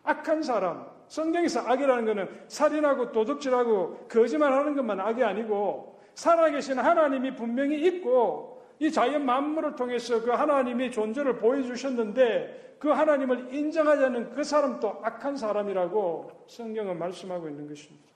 악한 0.04 0.44
사람, 0.44 0.86
성경에서 1.08 1.62
악이라는 1.62 2.06
것은 2.14 2.42
살인하고 2.50 3.14
도둑질하고 3.14 4.08
거짓말하는 4.10 4.76
것만 4.76 5.00
악이 5.00 5.24
아니고 5.24 5.96
살아계신 6.18 6.80
하나님이 6.80 7.36
분명히 7.36 7.80
있고 7.86 8.64
이 8.80 8.92
자연 8.92 9.24
만물을 9.28 9.76
통해서 9.76 10.20
그 10.24 10.32
하나님이 10.32 10.90
존재를 10.90 11.38
보여주셨는데 11.38 12.78
그 12.80 12.90
하나님을 12.90 13.54
인정하지 13.54 14.06
않는 14.06 14.32
그 14.32 14.44
사람도 14.44 15.02
악한 15.04 15.38
사람이라고 15.38 16.46
성경은 16.48 16.98
말씀하고 16.98 17.48
있는 17.50 17.68
것입니다. 17.70 18.08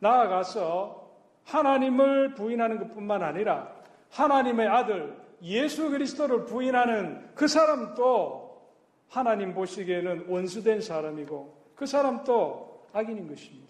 나아가서 0.00 1.10
하나님을 1.44 2.34
부인하는 2.34 2.80
것뿐만 2.80 3.22
아니라 3.22 3.72
하나님의 4.10 4.66
아들 4.66 5.16
예수 5.42 5.90
그리스도를 5.90 6.44
부인하는 6.46 7.30
그 7.36 7.46
사람도 7.46 8.68
하나님 9.08 9.54
보시기에는 9.54 10.24
원수된 10.28 10.80
사람이고 10.80 11.54
그 11.76 11.86
사람도 11.86 12.82
악인인 12.94 13.28
것입니다. 13.28 13.61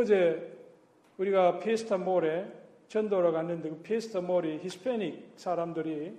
어제 0.00 0.58
우리가 1.18 1.58
피에스타 1.58 1.98
몰에 1.98 2.46
전도로 2.88 3.32
갔는데 3.32 3.68
그 3.68 3.76
피에스타 3.82 4.22
몰이 4.22 4.58
히스패닉 4.62 5.32
사람들이 5.36 6.16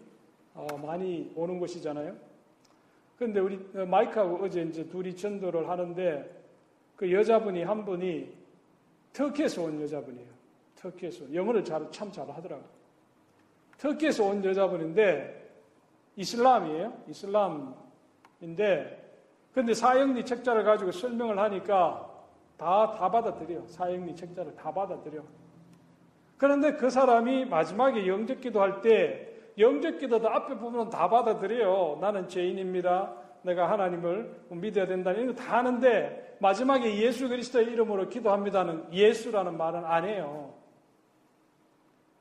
어, 0.54 0.68
많이 0.78 1.32
오는 1.36 1.58
곳이잖아요. 1.60 2.16
그런데 3.18 3.40
우리 3.40 3.60
어, 3.76 3.86
마이크하고 3.86 4.38
어제 4.44 4.62
이제 4.64 4.88
둘이 4.88 5.16
전도를 5.16 5.68
하는데 5.68 6.44
그 6.96 7.12
여자분이 7.12 7.64
한 7.64 7.84
분이 7.84 8.32
터키에서 9.14 9.64
온 9.64 9.82
여자분이에요. 9.82 10.30
터키에서 10.76 11.34
영어를 11.34 11.64
참 11.64 11.90
잘하더라고요. 11.90 12.68
터키에서 13.80 14.26
온 14.26 14.46
여자분인데 14.46 15.40
이슬람이에요. 16.18 17.02
이슬람인데 17.08 19.00
근데 19.54 19.74
사형리 19.74 20.24
책자를 20.26 20.64
가지고 20.64 20.92
설명을 20.92 21.40
하니까 21.40 22.08
다, 22.62 22.92
다 22.96 23.10
받아들여. 23.10 23.66
사형리 23.66 24.16
책자를 24.16 24.54
다 24.54 24.72
받아들여. 24.72 25.24
그런데 26.38 26.74
그 26.74 26.92
사람이 26.92 27.46
마지막에 27.46 28.06
영접 28.08 28.40
기도할 28.40 28.82
때, 28.84 29.28
영접 29.58 29.98
기도도 29.98 30.30
앞에 30.30 30.56
부분은 30.60 30.92
다 30.92 31.10
받아들여요. 31.10 31.98
나는 32.00 32.28
죄인입니다. 32.30 33.14
내가 33.42 33.72
하나님을 33.72 34.42
믿어야 34.50 34.86
된다는 34.86 35.24
이거 35.24 35.34
다 35.34 35.58
하는데, 35.58 36.38
마지막에 36.40 37.00
예수 37.02 37.28
그리스도의 37.30 37.66
이름으로 37.66 38.10
기도합니다는 38.10 38.94
예수라는 38.94 39.58
말은 39.58 39.84
안 39.84 40.06
해요. 40.06 40.54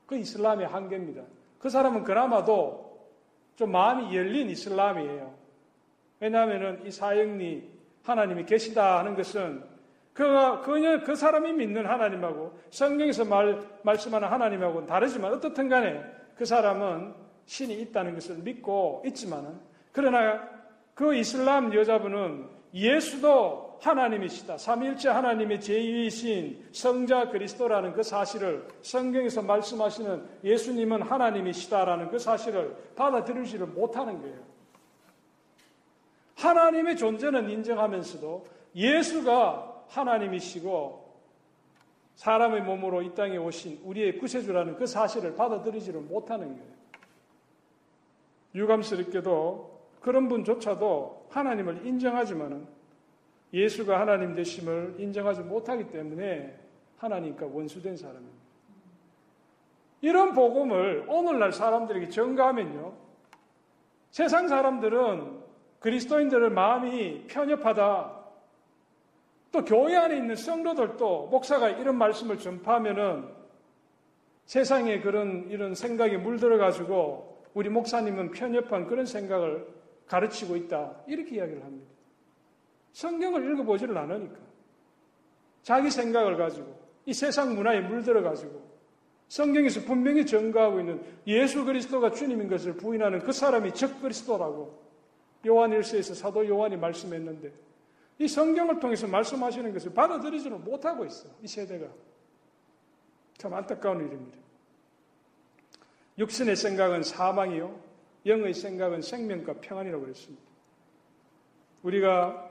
그 0.07 0.15
이슬람의 0.17 0.65
한계입니다. 0.65 1.21
그 1.59 1.69
사람은 1.69 2.03
그나마도 2.03 2.97
좀 3.57 3.71
마음이 3.71 4.15
열린 4.17 4.49
이슬람이에요. 4.49 5.33
왜냐하면 6.19 6.81
이 6.85 6.89
사형리 6.91 7.69
하나님이 8.03 8.45
계시다 8.45 8.97
하는 8.99 9.15
것은 9.15 9.69
그그그 10.13 11.15
사람이 11.15 11.53
믿는 11.53 11.85
하나님하고 11.85 12.59
성경에서 12.69 13.25
말 13.25 13.61
말씀하는 13.83 14.27
하나님하고는 14.27 14.87
다르지만 14.87 15.33
어떻든 15.33 15.69
간에 15.69 16.03
그 16.35 16.43
사람은 16.45 17.13
신이 17.45 17.81
있다는 17.81 18.13
것을 18.15 18.35
믿고 18.35 19.03
있지만은 19.05 19.57
그러나 19.91 20.47
그 20.93 21.15
이슬람 21.15 21.73
여자분은 21.73 22.45
예수도 22.73 23.71
하나님이시다. 23.81 24.57
삼일째 24.59 25.09
하나님의 25.09 25.59
제2이신 25.59 26.57
성자 26.71 27.29
그리스도라는 27.29 27.93
그 27.93 28.03
사실을 28.03 28.67
성경에서 28.83 29.41
말씀하시는 29.41 30.23
예수님은 30.43 31.01
하나님이시다라는 31.01 32.09
그 32.09 32.19
사실을 32.19 32.75
받아들이지를 32.95 33.65
못하는 33.67 34.21
거예요. 34.21 34.37
하나님의 36.35 36.95
존재는 36.97 37.49
인정하면서도 37.49 38.45
예수가 38.75 39.70
하나님이시고 39.91 41.01
사람의 42.15 42.61
몸으로 42.63 43.01
이 43.01 43.13
땅에 43.13 43.37
오신 43.37 43.81
우리의 43.83 44.17
구세주라는 44.19 44.75
그 44.75 44.85
사실을 44.87 45.35
받아들이지를 45.35 46.01
못하는 46.01 46.57
거예요. 46.57 46.71
유감스럽게도 48.55 49.81
그런 50.01 50.27
분조차도 50.27 51.27
하나님을 51.29 51.85
인정하지만은 51.85 52.67
예수가 53.53 53.99
하나님 53.99 54.33
되심을 54.33 54.95
인정하지 54.97 55.41
못하기 55.41 55.91
때문에 55.91 56.57
하나님과 56.97 57.47
원수된 57.47 57.97
사람입니다. 57.97 58.39
이런 60.01 60.33
복음을 60.33 61.05
오늘날 61.07 61.51
사람들에게 61.51 62.09
전가하면요. 62.09 62.93
세상 64.09 64.47
사람들은 64.47 65.39
그리스도인들을 65.79 66.49
마음이 66.49 67.27
편협하다, 67.27 68.20
또 69.51 69.65
교회 69.65 69.95
안에 69.97 70.17
있는 70.17 70.35
성도들도 70.35 71.27
목사가 71.27 71.69
이런 71.69 71.97
말씀을 71.97 72.37
전파하면은 72.39 73.27
세상에 74.45 75.01
그런 75.01 75.47
이런 75.49 75.75
생각이 75.75 76.17
물들어 76.17 76.57
가지고 76.57 77.43
우리 77.53 77.69
목사님은 77.69 78.31
편협한 78.31 78.87
그런 78.87 79.05
생각을 79.05 79.67
가르치고 80.07 80.55
있다. 80.55 80.95
이렇게 81.07 81.35
이야기를 81.35 81.63
합니다. 81.63 81.89
성경을 82.93 83.51
읽어보지를 83.51 83.97
않으니까. 83.97 84.39
자기 85.63 85.91
생각을 85.91 86.37
가지고 86.37 86.73
이 87.05 87.13
세상 87.13 87.53
문화에 87.55 87.81
물들어 87.81 88.23
가지고 88.23 88.61
성경에서 89.27 89.81
분명히 89.81 90.25
증거하고 90.25 90.79
있는 90.79 91.01
예수 91.27 91.63
그리스도가 91.65 92.11
주님인 92.11 92.49
것을 92.49 92.73
부인하는 92.73 93.19
그 93.19 93.31
사람이 93.31 93.73
적그리스도라고 93.73 94.81
요한일서에서 95.45 96.15
사도 96.15 96.47
요한이 96.47 96.77
말씀했는데 96.77 97.53
이 98.21 98.27
성경을 98.27 98.79
통해서 98.79 99.07
말씀하시는 99.07 99.73
것을 99.73 99.93
받아들이지는 99.95 100.63
못하고 100.63 101.05
있어. 101.05 101.27
요이 101.39 101.47
세대가. 101.47 101.87
참 103.39 103.51
안타까운 103.55 104.05
일입니다. 104.05 104.37
육신의 106.19 106.55
생각은 106.55 107.01
사망이요. 107.01 107.79
영의 108.27 108.53
생각은 108.53 109.01
생명과 109.01 109.55
평안이라고 109.61 110.03
그랬습니다. 110.03 110.43
우리가 111.81 112.47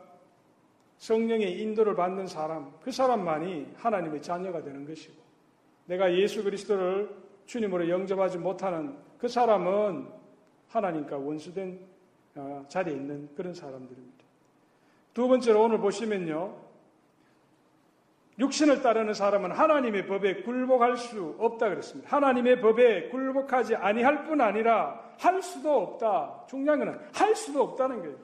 성령의 0.98 1.62
인도를 1.62 1.94
받는 1.94 2.26
사람, 2.26 2.72
그 2.82 2.90
사람만이 2.90 3.74
하나님의 3.76 4.22
자녀가 4.22 4.64
되는 4.64 4.84
것이고, 4.84 5.14
내가 5.86 6.12
예수 6.12 6.42
그리스도를 6.42 7.14
주님으로 7.46 7.88
영접하지 7.88 8.38
못하는 8.38 8.96
그 9.18 9.28
사람은 9.28 10.08
하나님과 10.66 11.16
원수된 11.18 11.78
어, 12.34 12.64
자리에 12.68 12.92
있는 12.96 13.32
그런 13.36 13.54
사람들입니다. 13.54 14.19
두 15.14 15.28
번째로 15.28 15.62
오늘 15.64 15.78
보시면요. 15.78 16.54
육신을 18.38 18.80
따르는 18.82 19.12
사람은 19.12 19.50
하나님의 19.52 20.06
법에 20.06 20.42
굴복할 20.42 20.96
수 20.96 21.36
없다 21.38 21.68
그랬습니다. 21.68 22.16
하나님의 22.16 22.60
법에 22.62 23.10
굴복하지 23.10 23.76
아니할 23.76 24.24
뿐 24.24 24.40
아니라 24.40 24.98
할 25.18 25.42
수도 25.42 25.78
없다. 25.78 26.44
중요한 26.48 26.78
것은 26.78 26.98
할 27.14 27.36
수도 27.36 27.62
없다는 27.62 28.00
거예요. 28.00 28.16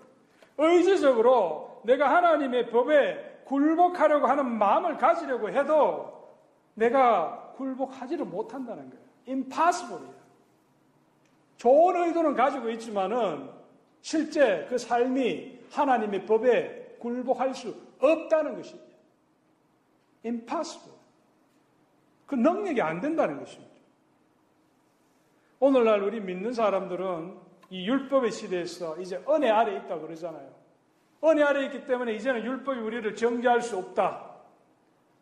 의지적으로 0.58 1.82
내가 1.84 2.14
하나님의 2.16 2.70
법에 2.70 3.40
굴복하려고 3.44 4.26
하는 4.26 4.46
마음을 4.56 4.96
가지려고 4.96 5.50
해도 5.50 6.32
내가 6.74 7.52
굴복하지를 7.56 8.24
못한다는 8.24 8.88
거예요. 8.88 9.04
impossible이에요. 9.28 10.16
좋은 11.58 11.96
의도는 12.06 12.34
가지고 12.34 12.70
있지만은 12.70 13.50
실제 14.00 14.66
그 14.70 14.78
삶이 14.78 15.55
하나님의 15.70 16.26
법에 16.26 16.96
굴복할 16.98 17.54
수 17.54 17.74
없다는 18.00 18.56
것입니다. 18.56 18.86
impossible. 20.24 20.96
그 22.26 22.34
능력이 22.34 22.80
안 22.82 23.00
된다는 23.00 23.38
것입니다. 23.38 23.72
오늘날 25.60 26.02
우리 26.02 26.20
믿는 26.20 26.52
사람들은 26.52 27.36
이 27.70 27.86
율법의 27.88 28.32
시대에서 28.32 28.98
이제 28.98 29.22
은혜 29.28 29.48
아래 29.50 29.76
있다 29.76 29.96
고 29.96 30.02
그러잖아요. 30.02 30.54
은혜 31.24 31.42
아래 31.42 31.64
있기 31.66 31.86
때문에 31.86 32.14
이제는 32.14 32.44
율법이 32.44 32.78
우리를 32.80 33.14
정죄할 33.14 33.62
수 33.62 33.78
없다. 33.78 34.36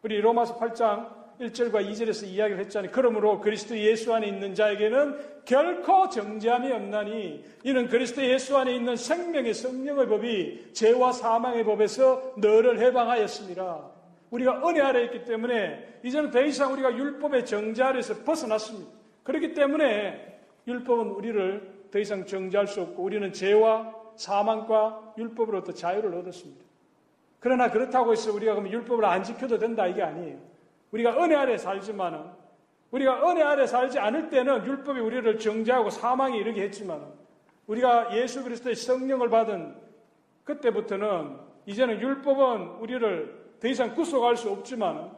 우리 0.02 0.20
로마서 0.20 0.59
8장 0.59 1.23
1절과 1.40 1.87
2절에서 1.90 2.27
이야기를 2.29 2.61
했잖아요. 2.64 2.90
그러므로 2.92 3.40
그리스도 3.40 3.77
예수 3.79 4.14
안에 4.14 4.27
있는 4.27 4.55
자에게는 4.55 5.18
결코 5.44 6.09
정죄함이 6.09 6.73
없나니 6.73 7.44
이는 7.64 7.88
그리스도 7.88 8.25
예수 8.25 8.57
안에 8.57 8.75
있는 8.75 8.97
생명의 8.97 9.53
성령의 9.55 10.07
법이 10.07 10.68
죄와 10.73 11.12
사망의 11.12 11.64
법에서 11.64 12.35
너를 12.38 12.79
해방하였습니다. 12.79 13.90
우리가 14.31 14.66
은혜 14.66 14.81
아래 14.81 15.05
있기 15.05 15.25
때문에 15.25 16.01
이제는 16.05 16.31
더 16.31 16.42
이상 16.42 16.73
우리가 16.73 16.97
율법의 16.97 17.47
정죄 17.47 17.83
아래서 17.83 18.14
벗어났습니다. 18.25 18.90
그렇기 19.23 19.55
때문에 19.55 20.38
율법은 20.66 21.09
우리를 21.09 21.75
더 21.90 21.99
이상 21.99 22.27
정죄할 22.27 22.66
수 22.66 22.81
없고 22.81 23.03
우리는 23.03 23.33
죄와 23.33 23.92
사망과 24.16 25.14
율법으로부터 25.18 25.73
자유를 25.73 26.14
얻었습니다. 26.14 26.62
그러나 27.40 27.70
그렇다고 27.70 28.12
해서 28.12 28.33
우리가 28.33 28.55
그럼 28.55 28.70
율법을 28.73 29.05
안 29.05 29.23
지켜도 29.23 29.59
된다 29.59 29.87
이게 29.87 30.03
아니에요. 30.03 30.38
우리가 30.94 31.16
은혜 31.22 31.35
아래 31.35 31.57
살지만은 31.59 32.22
우리가 32.92 33.28
은혜 33.28 33.42
아래 33.42 33.66
살지 33.66 33.98
않을 33.98 34.28
때는 34.30 34.64
율법이 34.64 35.00
우리를 35.00 35.38
정죄하고 35.40 35.90
사망에 35.90 36.38
이르게 36.38 36.62
했지만 36.62 37.00
우리가 37.66 38.16
예수 38.16 38.44
그리스도의 38.44 38.76
성령을 38.76 39.28
받은 39.28 39.74
그때부터는 40.44 41.37
이제는 41.66 42.00
율법은 42.00 42.78
우리를 42.80 43.44
더 43.59 43.68
이상 43.68 43.94
구속할 43.96 44.37
수 44.37 44.50
없지만 44.52 45.11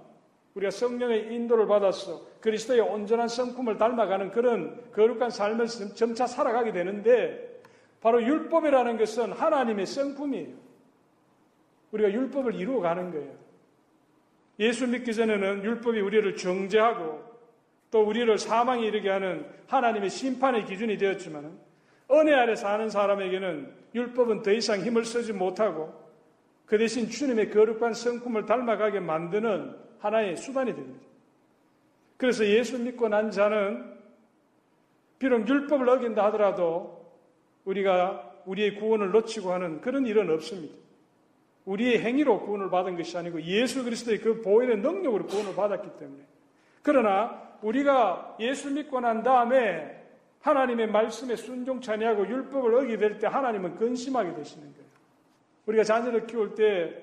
우리가 0.55 0.71
성령의 0.71 1.35
인도를 1.35 1.67
받아서 1.67 2.23
그리스도의 2.41 2.81
온전한 2.81 3.29
성품을 3.29 3.77
닮아가는 3.77 4.31
그런 4.31 4.83
거룩한 4.93 5.29
삶을 5.31 5.67
점차 5.95 6.27
살아가게 6.27 6.73
되는데 6.73 7.61
바로 8.01 8.23
율법이라는 8.23 8.97
것은 8.97 9.33
하나님의 9.33 9.85
성품이에요. 9.85 10.55
우리가 11.93 12.11
율법을 12.11 12.55
이루어가는 12.55 13.11
거예요. 13.11 13.46
예수 14.59 14.87
믿기 14.87 15.14
전에는 15.14 15.64
율법이 15.64 16.01
우리를 16.01 16.37
정죄하고 16.37 17.23
또 17.90 18.03
우리를 18.03 18.38
사망에 18.38 18.87
이르게 18.87 19.11
하는 19.11 19.47
하나님의 19.69 20.11
심판의 20.11 20.64
기준이 20.64 20.97
되었지만 20.99 21.59
은혜 22.11 22.35
아래 22.35 22.57
사는 22.57 22.88
사람에게는 22.88 23.73
율법은 23.95 24.42
더 24.42 24.53
이상 24.53 24.81
힘을 24.81 25.05
쓰지 25.05 25.33
못하고 25.33 25.92
그 26.64 26.79
대신 26.79 27.09
주님의 27.09 27.51
거룩한 27.51 27.95
성품을 27.95 28.47
닮아가게 28.47 29.01
만드는 29.01 29.77
하나의 30.01 30.37
수단이 30.37 30.75
됩니다. 30.75 31.05
그래서 32.16 32.45
예수 32.47 32.79
믿고 32.79 33.09
난 33.09 33.31
자는 33.31 33.95
비록 35.19 35.47
율법을 35.49 35.88
어긴다 35.88 36.25
하더라도 36.27 37.12
우리가 37.64 38.33
우리의 38.47 38.77
구원을 38.79 39.12
놓치고 39.12 39.53
하는 39.53 39.81
그런 39.81 40.07
일은 40.07 40.31
없습니다. 40.31 40.75
우리의 41.67 42.01
행위로 42.01 42.41
구원을 42.47 42.71
받은 42.71 42.97
것이 42.97 43.17
아니고 43.19 43.43
예수 43.43 43.85
그리스도의 43.85 44.19
그 44.19 44.41
보혈의 44.41 44.79
능력으로 44.79 45.27
구원을 45.27 45.55
받았기 45.55 45.99
때문에. 45.99 46.23
그러나 46.83 47.43
우리가 47.63 48.37
예수 48.39 48.71
믿고 48.71 49.01
난 49.01 49.23
다음에 49.23 50.01
하나님의 50.43 50.87
말씀에 50.93 51.35
순종찬이하고 51.35 52.29
율법을 52.29 52.75
어기될때 52.77 53.27
하나님은 53.27 53.75
근심하게 53.77 54.33
되시는 54.35 54.63
거예요. 54.73 54.87
우리가 55.67 55.83
자녀를 55.83 56.27
키울 56.29 56.55
때 56.55 57.03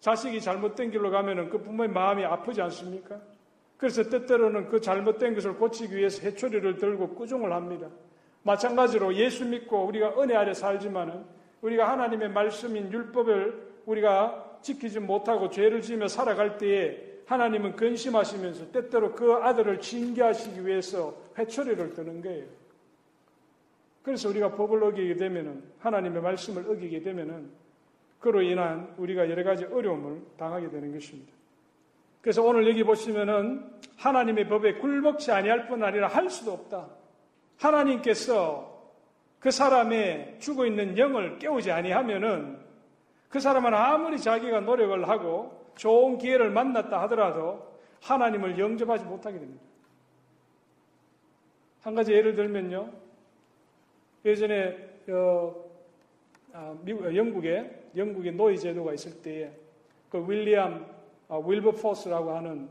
자식이 0.00 0.40
잘못된 0.40 0.90
길로 0.90 1.10
가면은 1.10 1.50
그 1.50 1.60
부모의 1.62 1.90
마음이 1.90 2.24
아프지 2.24 2.62
않습니까? 2.62 3.20
그래서 3.76 4.08
때때로는 4.08 4.68
그 4.70 4.80
잘못된 4.80 5.34
것을 5.34 5.56
고치기 5.56 5.94
위해서 5.94 6.22
해초리를 6.22 6.76
들고 6.78 7.10
꾸중을 7.14 7.52
합니다. 7.52 7.88
마찬가지로 8.44 9.14
예수 9.16 9.44
믿고 9.44 9.84
우리가 9.84 10.14
은혜 10.22 10.34
아래 10.34 10.54
살지만은 10.54 11.24
우리가 11.60 11.88
하나님의 11.90 12.30
말씀인 12.30 12.90
율법을 12.90 13.71
우리가 13.86 14.58
지키지 14.62 15.00
못하고 15.00 15.50
죄를 15.50 15.82
지으며 15.82 16.08
살아갈 16.08 16.56
때에 16.58 17.02
하나님은 17.26 17.76
근심하시면서 17.76 18.72
때때로 18.72 19.12
그 19.14 19.32
아들을 19.34 19.80
징계하시기 19.80 20.66
위해서 20.66 21.14
회초리를 21.38 21.94
드는 21.94 22.22
거예요. 22.22 22.44
그래서 24.02 24.28
우리가 24.28 24.54
법을 24.56 24.82
어기게 24.82 25.16
되면은 25.16 25.62
하나님의 25.78 26.22
말씀을 26.22 26.70
어기게 26.70 27.02
되면은 27.02 27.50
그로 28.18 28.42
인한 28.42 28.94
우리가 28.98 29.28
여러 29.30 29.42
가지 29.44 29.64
어려움을 29.64 30.22
당하게 30.36 30.70
되는 30.70 30.92
것입니다. 30.92 31.32
그래서 32.20 32.42
오늘 32.42 32.68
여기 32.68 32.84
보시면은 32.84 33.64
하나님의 33.96 34.48
법에 34.48 34.74
굴복치 34.74 35.32
아니할 35.32 35.66
뿐 35.68 35.82
아니라 35.82 36.06
할 36.08 36.30
수도 36.30 36.52
없다. 36.52 36.88
하나님께서 37.58 38.70
그 39.40 39.50
사람의 39.50 40.36
죽어 40.38 40.66
있는 40.66 40.96
영을 40.98 41.38
깨우지 41.38 41.70
아니하면은 41.72 42.61
그 43.32 43.40
사람은 43.40 43.72
아무리 43.72 44.20
자기가 44.20 44.60
노력을 44.60 45.08
하고 45.08 45.72
좋은 45.76 46.18
기회를 46.18 46.50
만났다 46.50 47.00
하더라도 47.04 47.66
하나님을 48.02 48.58
영접하지 48.58 49.06
못하게 49.06 49.38
됩니다. 49.38 49.64
한 51.80 51.94
가지 51.94 52.12
예를 52.12 52.34
들면요. 52.34 52.92
예전에 54.26 54.90
어, 55.08 55.64
아, 56.52 56.76
미국, 56.82 57.06
어, 57.06 57.14
영국에 57.16 57.84
영국의 57.96 58.32
노예 58.34 58.54
제도가 58.54 58.92
있을 58.92 59.22
때에 59.22 59.50
그 60.10 60.22
윌리엄 60.30 60.84
아, 61.30 61.38
윌버포스라고 61.42 62.32
하는 62.36 62.68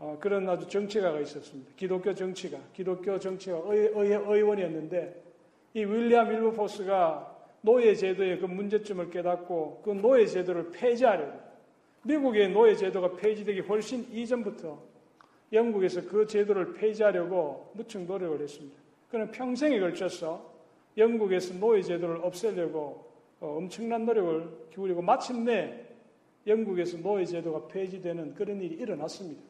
어, 0.00 0.16
그런 0.18 0.48
아주 0.48 0.66
정치가가 0.66 1.20
있었습니다. 1.20 1.70
기독교 1.76 2.12
정치가 2.12 2.58
기독교 2.72 3.16
정치가 3.20 3.58
의, 3.66 3.92
의, 3.94 4.10
의원이었는데 4.10 5.22
이 5.74 5.84
윌리엄 5.84 6.30
윌버포스가 6.30 7.31
노예 7.62 7.94
제도의 7.94 8.40
그 8.40 8.46
문제점을 8.46 9.08
깨닫고 9.10 9.82
그 9.84 9.90
노예 9.90 10.26
제도를 10.26 10.70
폐지하려고 10.72 11.40
미국의 12.02 12.50
노예 12.50 12.74
제도가 12.74 13.14
폐지되기 13.14 13.60
훨씬 13.60 14.02
이전부터 14.12 14.78
영국에서 15.52 16.02
그 16.06 16.26
제도를 16.26 16.74
폐지하려고 16.74 17.70
무척 17.74 18.02
노력을 18.02 18.40
했습니다. 18.40 18.76
그는 19.08 19.30
평생에 19.30 19.78
걸쳐서 19.78 20.52
영국에서 20.96 21.54
노예 21.54 21.82
제도를 21.82 22.18
없애려고 22.24 23.10
어, 23.40 23.56
엄청난 23.58 24.04
노력을 24.06 24.48
기울이고 24.72 25.00
마침내 25.02 25.84
영국에서 26.46 26.98
노예 26.98 27.24
제도가 27.24 27.68
폐지되는 27.68 28.34
그런 28.34 28.60
일이 28.60 28.74
일어났습니다. 28.74 29.40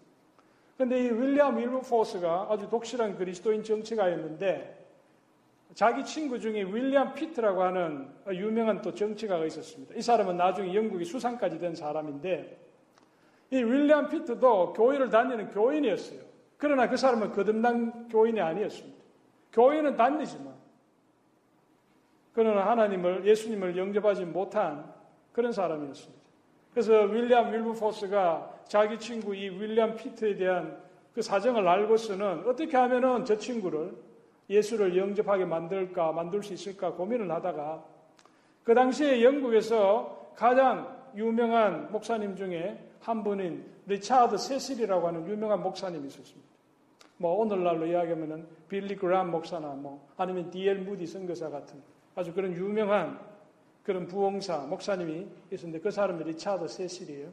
그런데 0.76 1.02
이 1.04 1.10
윌리엄 1.10 1.56
윌버포스가 1.58 2.48
아주 2.50 2.68
독실한 2.68 3.16
그리스도인 3.16 3.62
정치가였는데 3.62 4.81
자기 5.74 6.04
친구 6.04 6.38
중에 6.38 6.62
윌리엄 6.64 7.14
피트라고 7.14 7.62
하는 7.62 8.08
유명한 8.30 8.82
또 8.82 8.92
정치가가 8.94 9.44
있었습니다. 9.46 9.94
이 9.94 10.02
사람은 10.02 10.36
나중에 10.36 10.74
영국이 10.74 11.04
수상까지 11.04 11.58
된 11.58 11.74
사람인데 11.74 12.58
이 13.50 13.56
윌리엄 13.56 14.08
피트도 14.08 14.72
교회를 14.74 15.08
다니는 15.10 15.48
교인이었어요. 15.50 16.20
그러나 16.58 16.88
그 16.88 16.96
사람은 16.96 17.32
거듭난 17.32 18.08
교인이 18.08 18.40
아니었습니다. 18.40 19.02
교회는 19.52 19.96
다니지만 19.96 20.52
그러나 22.34 22.66
하나님을 22.70 23.26
예수님을 23.26 23.76
영접하지 23.76 24.24
못한 24.26 24.92
그런 25.32 25.52
사람이었습니다. 25.52 26.22
그래서 26.72 27.02
윌리엄 27.02 27.52
윌브포스가 27.52 28.60
자기 28.68 28.98
친구 28.98 29.34
이 29.34 29.48
윌리엄 29.48 29.96
피트에 29.96 30.36
대한 30.36 30.78
그 31.14 31.20
사정을 31.20 31.66
알고서는 31.66 32.44
어떻게 32.46 32.74
하면은 32.76 33.24
저 33.26 33.36
친구를 33.36 33.92
예수를 34.50 34.96
영접하게 34.96 35.44
만들까, 35.44 36.12
만들 36.12 36.42
수 36.42 36.52
있을까 36.54 36.92
고민을 36.92 37.30
하다가 37.30 37.84
그 38.64 38.74
당시에 38.74 39.22
영국에서 39.22 40.30
가장 40.36 40.96
유명한 41.16 41.90
목사님 41.92 42.36
중에 42.36 42.78
한 43.00 43.22
분인 43.24 43.64
리차드 43.86 44.38
세실이라고 44.38 45.06
하는 45.08 45.28
유명한 45.28 45.62
목사님이 45.62 46.06
있었습니다. 46.08 46.50
뭐 47.18 47.34
오늘날로 47.34 47.86
이야기하면은 47.86 48.46
빌리 48.68 48.96
그람 48.96 49.30
목사나 49.30 49.68
뭐 49.74 50.08
아니면 50.16 50.50
디엘 50.50 50.78
무디 50.80 51.06
선교사 51.06 51.50
같은 51.50 51.80
아주 52.14 52.32
그런 52.32 52.52
유명한 52.54 53.20
그런 53.84 54.06
부흥사 54.06 54.66
목사님이 54.66 55.26
있었는데 55.50 55.80
그 55.82 55.90
사람이 55.90 56.22
리차드 56.24 56.68
세실이에요. 56.68 57.28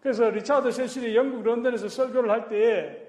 그래서 0.00 0.28
리차드 0.28 0.70
세실이 0.72 1.16
영국 1.16 1.42
런던에서 1.44 1.88
설교를 1.88 2.30
할 2.30 2.48
때에 2.48 3.03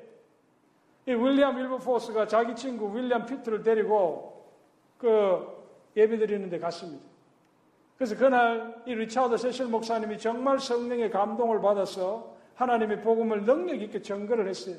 이 1.07 1.11
윌리엄 1.13 1.57
윌버포스가 1.57 2.27
자기 2.27 2.55
친구 2.55 2.95
윌리엄 2.95 3.25
피트를 3.25 3.61
데리고 3.61 4.43
그 4.97 5.47
예배 5.95 6.17
드리는데 6.17 6.57
갔습니다. 6.59 7.03
그래서 7.95 8.17
그날 8.17 8.81
이 8.85 8.95
리차드 8.95 9.37
세실 9.37 9.67
목사님이 9.67 10.17
정말 10.17 10.59
성령의 10.59 11.11
감동을 11.11 11.61
받아서 11.61 12.33
하나님의 12.55 13.01
복음을 13.01 13.43
능력 13.45 13.81
있게 13.81 14.01
전거를 14.01 14.47
했어요. 14.47 14.77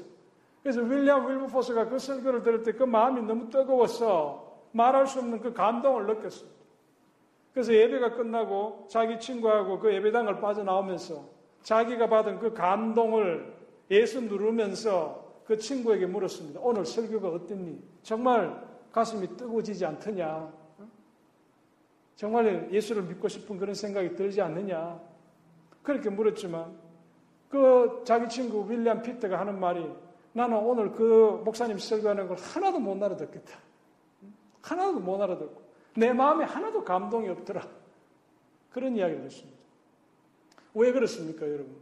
그래서 0.63 0.81
윌리엄 0.83 1.29
윌버포스가 1.31 1.89
그 1.89 1.99
설교를 1.99 2.43
들을 2.43 2.63
때 2.65 2.73
그 2.73 2.83
마음이 2.83 3.23
너무 3.23 3.49
뜨거워서 3.49 4.61
말할 4.73 5.07
수 5.07 5.21
없는 5.21 5.41
그 5.41 5.53
감동을 5.53 6.07
느꼈습니다 6.07 6.57
그래서 7.55 7.73
예배가 7.73 8.15
끝나고 8.15 8.87
자기 8.91 9.19
친구하고 9.19 9.79
그 9.79 9.95
예배당을 9.95 10.41
빠져나오면서 10.41 11.25
자기가 11.63 12.09
받은 12.09 12.41
그 12.41 12.53
감동을 12.53 13.55
예수 13.91 14.21
누르면서 14.21 15.26
그 15.47 15.57
친구에게 15.57 16.07
물었습니다. 16.07 16.61
오늘 16.61 16.85
설교가 16.85 17.29
어땠니? 17.29 17.81
정말 18.03 18.61
가슴이 18.91 19.37
뜨거워지지 19.37 19.85
않더냐? 19.87 20.53
정말 22.17 22.73
예수를 22.73 23.03
믿고 23.03 23.29
싶은 23.29 23.57
그런 23.59 23.75
생각이 23.75 24.17
들지 24.17 24.41
않느냐? 24.41 25.01
그렇게 25.83 26.11
물었지만 26.11 26.77
그 27.49 28.03
자기 28.05 28.29
친구 28.29 28.69
윌리엄 28.69 29.03
피터가 29.03 29.39
하는 29.39 29.61
말이 29.61 29.89
나는 30.33 30.57
오늘 30.57 30.91
그 30.93 31.41
목사님 31.45 31.79
설교하는 31.79 32.27
걸 32.27 32.37
하나도 32.37 32.81
못 32.81 33.01
알아듣겠다. 33.01 33.59
하나도 34.63 34.99
못 34.99 35.21
알아듣고 35.23 35.63
내 35.97 36.13
마음에 36.13 36.45
하나도 36.45 36.85
감동이 36.85 37.29
없더라. 37.29 37.63
그런 38.71 38.97
이야기를 38.97 39.25
했습니다. 39.27 39.57
왜 40.75 40.91
그렇습니까, 40.93 41.47
여러분? 41.49 41.77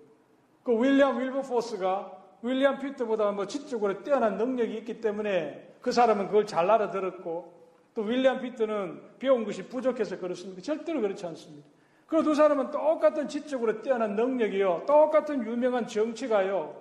그 0.63 0.73
윌리엄 0.73 1.19
윌버포스가 1.21 2.14
윌리엄 2.45 2.79
피트보다 2.79 3.31
뭐 3.33 3.47
지적으로 3.47 4.03
뛰어난 4.05 4.37
능력이 4.37 4.75
있기 4.77 5.01
때문에 5.01 5.77
그 5.81 5.91
사람은 5.93 6.27
그걸 6.27 6.47
잘 6.47 6.71
알아들었고 6.71 7.55
또 7.95 8.03
윌리엄 8.03 8.43
피트는 8.43 9.01
배운 9.19 9.45
것이 9.47 9.67
부족해서 9.67 10.19
그렇습니까? 10.19 10.61
절대로 10.63 11.01
그렇지 11.01 11.25
않습니다. 11.27 11.67
그 12.07 12.23
두 12.23 12.35
사람은 12.35 12.71
똑같은 12.71 13.29
지적으로 13.29 13.81
뛰어난 13.83 14.15
능력이요. 14.15 14.83
똑같은 14.87 15.45
유명한 15.47 15.87
정치가요. 15.87 16.77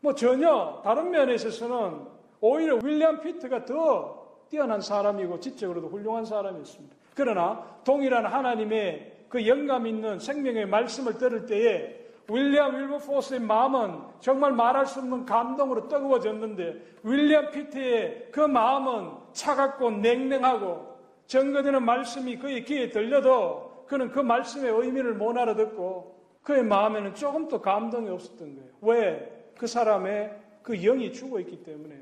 뭐 0.00 0.14
전혀 0.14 0.82
다른 0.84 1.10
면에 1.10 1.34
있어서는 1.34 2.02
오히려 2.40 2.76
윌리엄 2.84 3.20
피트가 3.22 3.64
더 3.64 4.40
뛰어난 4.50 4.80
사람이고 4.82 5.40
지적으로도 5.40 5.88
훌륭한 5.88 6.26
사람이었습니다. 6.26 6.94
그러나 7.14 7.64
동일한 7.82 8.26
하나님의 8.26 9.14
그 9.30 9.48
영감 9.48 9.86
있는 9.86 10.18
생명의 10.20 10.66
말씀을 10.66 11.16
들을 11.18 11.46
때에 11.46 11.96
윌리엄 12.30 12.76
윌버포스의 12.76 13.40
마음은 13.40 14.00
정말 14.20 14.52
말할 14.52 14.84
수 14.86 14.98
없는 15.00 15.24
감동으로 15.24 15.88
뜨거워졌는데 15.88 16.98
윌리엄 17.02 17.50
피트의 17.50 18.28
그 18.32 18.40
마음은 18.40 19.12
차갑고 19.32 19.90
냉랭하고 19.92 20.98
전거되는 21.26 21.82
말씀이 21.82 22.36
그의 22.36 22.64
귀에 22.64 22.90
들려도 22.90 23.84
그는 23.86 24.10
그 24.10 24.20
말씀의 24.20 24.70
의미를 24.70 25.14
못 25.14 25.36
알아듣고 25.38 26.16
그의 26.42 26.62
마음에는 26.64 27.14
조금 27.14 27.48
도 27.48 27.60
감동이 27.62 28.10
없었던 28.10 28.56
거예요. 28.56 28.70
왜? 28.82 29.48
그 29.56 29.66
사람의 29.66 30.36
그 30.62 30.76
영이 30.76 31.12
죽어 31.14 31.40
있기 31.40 31.62
때문에 31.62 31.94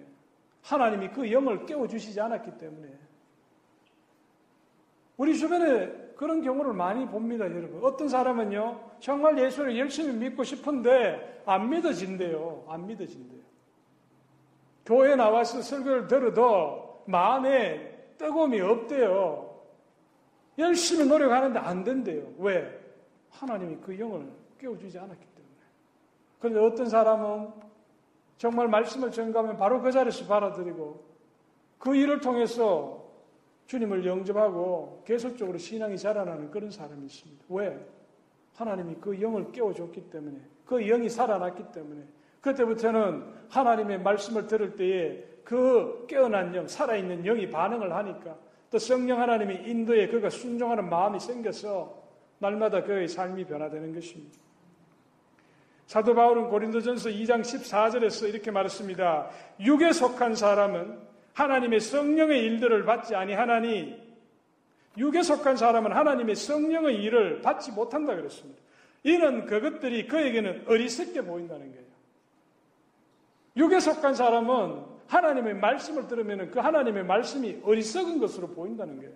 하나님이 0.62 1.10
그 1.10 1.30
영을 1.30 1.64
깨워 1.66 1.86
주시지 1.86 2.20
않았기 2.20 2.58
때문에 2.58 2.88
우리 5.18 5.38
주변에 5.38 6.05
그런 6.16 6.40
경우를 6.42 6.72
많이 6.72 7.06
봅니다, 7.06 7.44
여러분. 7.44 7.78
어떤 7.84 8.08
사람은요, 8.08 8.80
정말 9.00 9.38
예수를 9.38 9.78
열심히 9.78 10.14
믿고 10.14 10.42
싶은데 10.44 11.42
안 11.46 11.68
믿어진대요. 11.68 12.64
안 12.68 12.86
믿어진대요. 12.86 13.40
교회 14.86 15.14
나와서 15.14 15.60
설교를 15.60 16.08
들어도 16.08 17.04
마음에 17.06 17.92
뜨거움이 18.18 18.60
없대요. 18.60 19.46
열심히 20.58 21.06
노력하는데 21.06 21.58
안 21.58 21.84
된대요. 21.84 22.26
왜? 22.38 22.74
하나님이 23.30 23.76
그 23.84 23.98
영을 23.98 24.26
깨워주지 24.58 24.98
않았기 24.98 25.20
때문에. 25.36 25.54
그런데 26.38 26.60
어떤 26.60 26.88
사람은 26.88 27.50
정말 28.38 28.68
말씀을 28.68 29.10
전가하면 29.10 29.58
바로 29.58 29.82
그 29.82 29.92
자리에서 29.92 30.24
받아들이고 30.26 31.04
그 31.78 31.94
일을 31.94 32.20
통해서 32.20 33.05
주님을 33.66 34.04
영접하고 34.06 35.02
계속적으로 35.06 35.58
신앙이 35.58 35.98
자라나는 35.98 36.50
그런 36.50 36.70
사람이 36.70 37.04
있습니다. 37.06 37.44
왜? 37.50 37.78
하나님이 38.54 38.96
그 39.00 39.20
영을 39.20 39.50
깨워줬기 39.52 40.08
때문에 40.10 40.38
그 40.64 40.78
영이 40.80 41.08
살아났기 41.10 41.72
때문에 41.72 42.02
그때부터는 42.40 43.24
하나님의 43.50 44.02
말씀을 44.02 44.46
들을 44.46 44.76
때에 44.76 45.22
그 45.44 46.06
깨어난 46.08 46.54
영, 46.54 46.66
살아있는 46.66 47.22
영이 47.22 47.50
반응을 47.50 47.92
하니까 47.92 48.36
또 48.70 48.78
성령 48.78 49.20
하나님이 49.20 49.68
인도에 49.68 50.08
그가 50.08 50.30
순종하는 50.30 50.88
마음이 50.88 51.20
생겨서 51.20 52.02
날마다 52.38 52.82
그의 52.82 53.08
삶이 53.08 53.44
변화되는 53.46 53.94
것입니다. 53.94 54.38
사도 55.86 56.14
바울은 56.14 56.48
고린도전서 56.48 57.10
2장 57.10 57.42
14절에서 57.42 58.28
이렇게 58.28 58.50
말했습니다. 58.50 59.30
육에 59.60 59.92
속한 59.92 60.34
사람은 60.34 60.98
하나님의 61.36 61.80
성령의 61.80 62.40
일들을 62.46 62.84
받지 62.86 63.14
아니하나니 63.14 64.02
육에 64.96 65.22
속한 65.22 65.58
사람은 65.58 65.92
하나님의 65.92 66.34
성령의 66.34 66.96
일을 67.02 67.42
받지 67.42 67.70
못한다 67.72 68.16
그랬습니다. 68.16 68.60
이는 69.04 69.44
그것들이 69.44 70.06
그에게는 70.08 70.64
어리석게 70.66 71.22
보인다는 71.22 71.70
거예요. 71.72 71.84
육에 73.58 73.80
속한 73.80 74.14
사람은 74.14 74.82
하나님의 75.08 75.54
말씀을 75.56 76.08
들으면 76.08 76.50
그 76.50 76.58
하나님의 76.58 77.04
말씀이 77.04 77.58
어리석은 77.64 78.18
것으로 78.18 78.48
보인다는 78.48 78.96
거예요. 78.96 79.12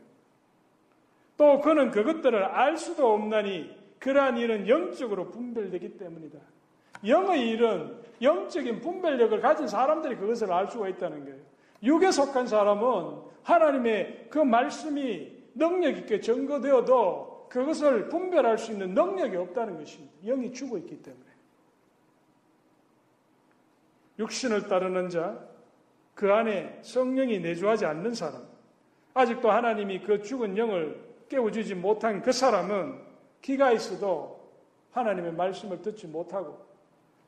또 1.38 1.62
그는 1.62 1.90
그것들을 1.90 2.42
알 2.44 2.76
수도 2.76 3.14
없나니 3.14 3.74
그러한 3.98 4.36
일은 4.36 4.68
영적으로 4.68 5.30
분별되기 5.30 5.96
때문이다. 5.96 6.38
영의 7.06 7.48
일은 7.48 7.96
영적인 8.20 8.82
분별력을 8.82 9.40
가진 9.40 9.66
사람들이 9.66 10.16
그것을 10.16 10.52
알 10.52 10.70
수가 10.70 10.88
있다는 10.90 11.24
거예요. 11.24 11.49
육에 11.82 12.10
속한 12.10 12.46
사람은 12.46 13.20
하나님의 13.42 14.26
그 14.30 14.38
말씀이 14.38 15.32
능력 15.54 15.96
있게 15.96 16.20
증거되어도 16.20 17.46
그것을 17.48 18.08
분별할 18.08 18.58
수 18.58 18.72
있는 18.72 18.94
능력이 18.94 19.36
없다는 19.36 19.78
것입니다. 19.78 20.14
영이 20.24 20.52
죽어 20.52 20.78
있기 20.78 21.02
때문에. 21.02 21.24
육신을 24.18 24.68
따르는 24.68 25.08
자, 25.08 25.38
그 26.14 26.32
안에 26.32 26.78
성령이 26.82 27.40
내주하지 27.40 27.86
않는 27.86 28.14
사람, 28.14 28.42
아직도 29.14 29.50
하나님이 29.50 30.00
그 30.02 30.22
죽은 30.22 30.56
영을 30.58 31.00
깨워주지 31.28 31.74
못한 31.76 32.20
그 32.22 32.30
사람은 32.30 33.00
귀가 33.40 33.72
있어도 33.72 34.38
하나님의 34.92 35.32
말씀을 35.32 35.80
듣지 35.80 36.06
못하고, 36.06 36.58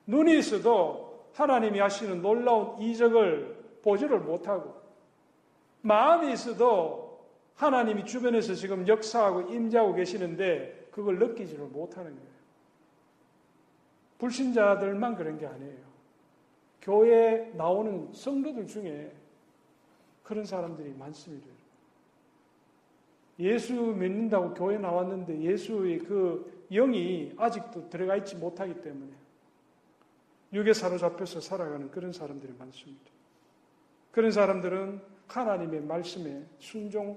눈이 0.06 0.38
있어도 0.38 1.24
하나님이 1.32 1.78
하시는 1.80 2.20
놀라운 2.20 2.78
이적을 2.78 3.61
보지를 3.82 4.20
못하고 4.20 4.74
마음이 5.82 6.32
있어도 6.32 7.26
하나님이 7.56 8.04
주변에서 8.06 8.54
지금 8.54 8.86
역사하고 8.86 9.42
임재하고 9.52 9.94
계시는데 9.94 10.88
그걸 10.90 11.18
느끼지를 11.18 11.66
못하는 11.66 12.14
거예요. 12.16 12.32
불신자들만 14.18 15.16
그런 15.16 15.38
게 15.38 15.46
아니에요. 15.46 15.92
교회에 16.80 17.50
나오는 17.54 18.12
성도들 18.12 18.66
중에 18.66 19.12
그런 20.22 20.44
사람들이 20.44 20.94
많습니다. 20.94 21.48
예수 23.38 23.72
믿는다고 23.74 24.54
교회 24.54 24.78
나왔는데 24.78 25.40
예수의 25.40 25.98
그 26.00 26.64
영이 26.70 27.34
아직도 27.36 27.88
들어가 27.90 28.16
있지 28.16 28.36
못하기 28.36 28.82
때문에 28.82 29.10
육에 30.52 30.72
사로잡혀서 30.72 31.40
살아가는 31.40 31.90
그런 31.90 32.12
사람들이 32.12 32.52
많습니다. 32.58 33.10
그런 34.12 34.30
사람들은 34.30 35.00
하나님의 35.26 35.80
말씀에 35.80 36.46
순종할 36.58 37.16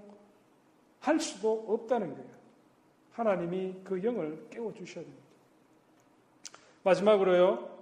수도 1.19 1.65
없다는 1.67 2.13
거예요. 2.15 2.29
하나님이 3.11 3.81
그 3.83 4.01
영을 4.03 4.47
깨워주셔야 4.49 5.03
됩니다. 5.03 5.23
마지막으로요. 6.83 7.75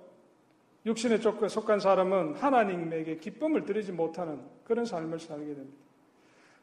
육신에 0.86 1.18
속한 1.20 1.80
사람은 1.80 2.36
하나님에게 2.36 3.18
기쁨을 3.18 3.66
드리지 3.66 3.92
못하는 3.92 4.42
그런 4.66 4.84
삶을 4.86 5.20
살게 5.20 5.46
됩니다. 5.56 5.78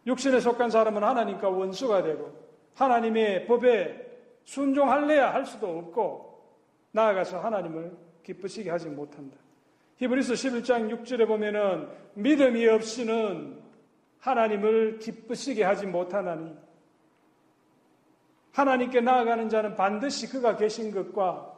육신에 0.06 0.40
속한 0.40 0.70
사람은 0.70 1.02
하나님과 1.04 1.48
원수가 1.48 2.02
되고 2.02 2.32
하나님의 2.74 3.46
법에 3.46 4.08
순종할래야 4.44 5.32
할 5.32 5.46
수도 5.46 5.78
없고 5.78 6.42
나아가서 6.92 7.40
하나님을 7.40 7.96
기쁘시게 8.24 8.70
하지 8.70 8.88
못한다. 8.88 9.36
히브리서 10.00 10.32
11장 10.32 10.90
6절에 10.90 11.26
보면은 11.28 11.86
믿음이 12.14 12.66
없이는 12.68 13.58
하나님을 14.18 14.98
기쁘시게 14.98 15.62
하지 15.62 15.86
못하나니 15.86 16.54
하나님께 18.52 19.02
나아가는 19.02 19.48
자는 19.50 19.74
반드시 19.76 20.28
그가 20.30 20.56
계신 20.56 20.90
것과 20.90 21.52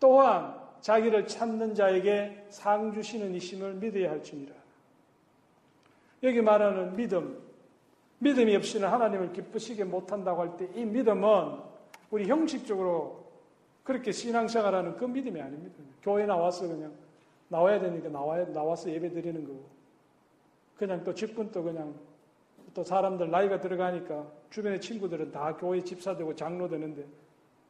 또한 0.00 0.60
자기를 0.80 1.28
찾는 1.28 1.74
자에게 1.76 2.46
상 2.48 2.92
주시는 2.92 3.32
이심을 3.36 3.74
믿어야 3.74 4.10
할지니라. 4.10 4.52
여기 6.24 6.42
말하는 6.42 6.96
믿음, 6.96 7.38
믿음이 8.18 8.56
없이는 8.56 8.88
하나님을 8.88 9.32
기쁘시게 9.32 9.84
못한다고 9.84 10.42
할 10.42 10.56
때 10.56 10.68
이 10.74 10.84
믿음은 10.84 11.60
우리 12.10 12.24
형식적으로 12.26 13.24
그렇게 13.84 14.10
신앙생활하는 14.10 14.96
그 14.96 15.04
믿음이 15.04 15.40
아닙니다. 15.40 15.76
교회 16.02 16.26
나와서 16.26 16.66
그냥 16.66 16.92
나와야 17.52 17.78
되니까 17.80 18.08
나와 18.08 18.42
나와서 18.46 18.90
예배 18.90 19.10
드리는 19.12 19.44
거고. 19.44 19.68
그냥 20.78 21.04
또집분또 21.04 21.62
그냥 21.62 21.94
또 22.72 22.82
사람들 22.82 23.30
나이가 23.30 23.60
들어가니까 23.60 24.26
주변의 24.48 24.80
친구들은 24.80 25.30
다 25.32 25.54
교회 25.58 25.82
집사되고 25.82 26.34
장로 26.34 26.66
되는데 26.66 27.04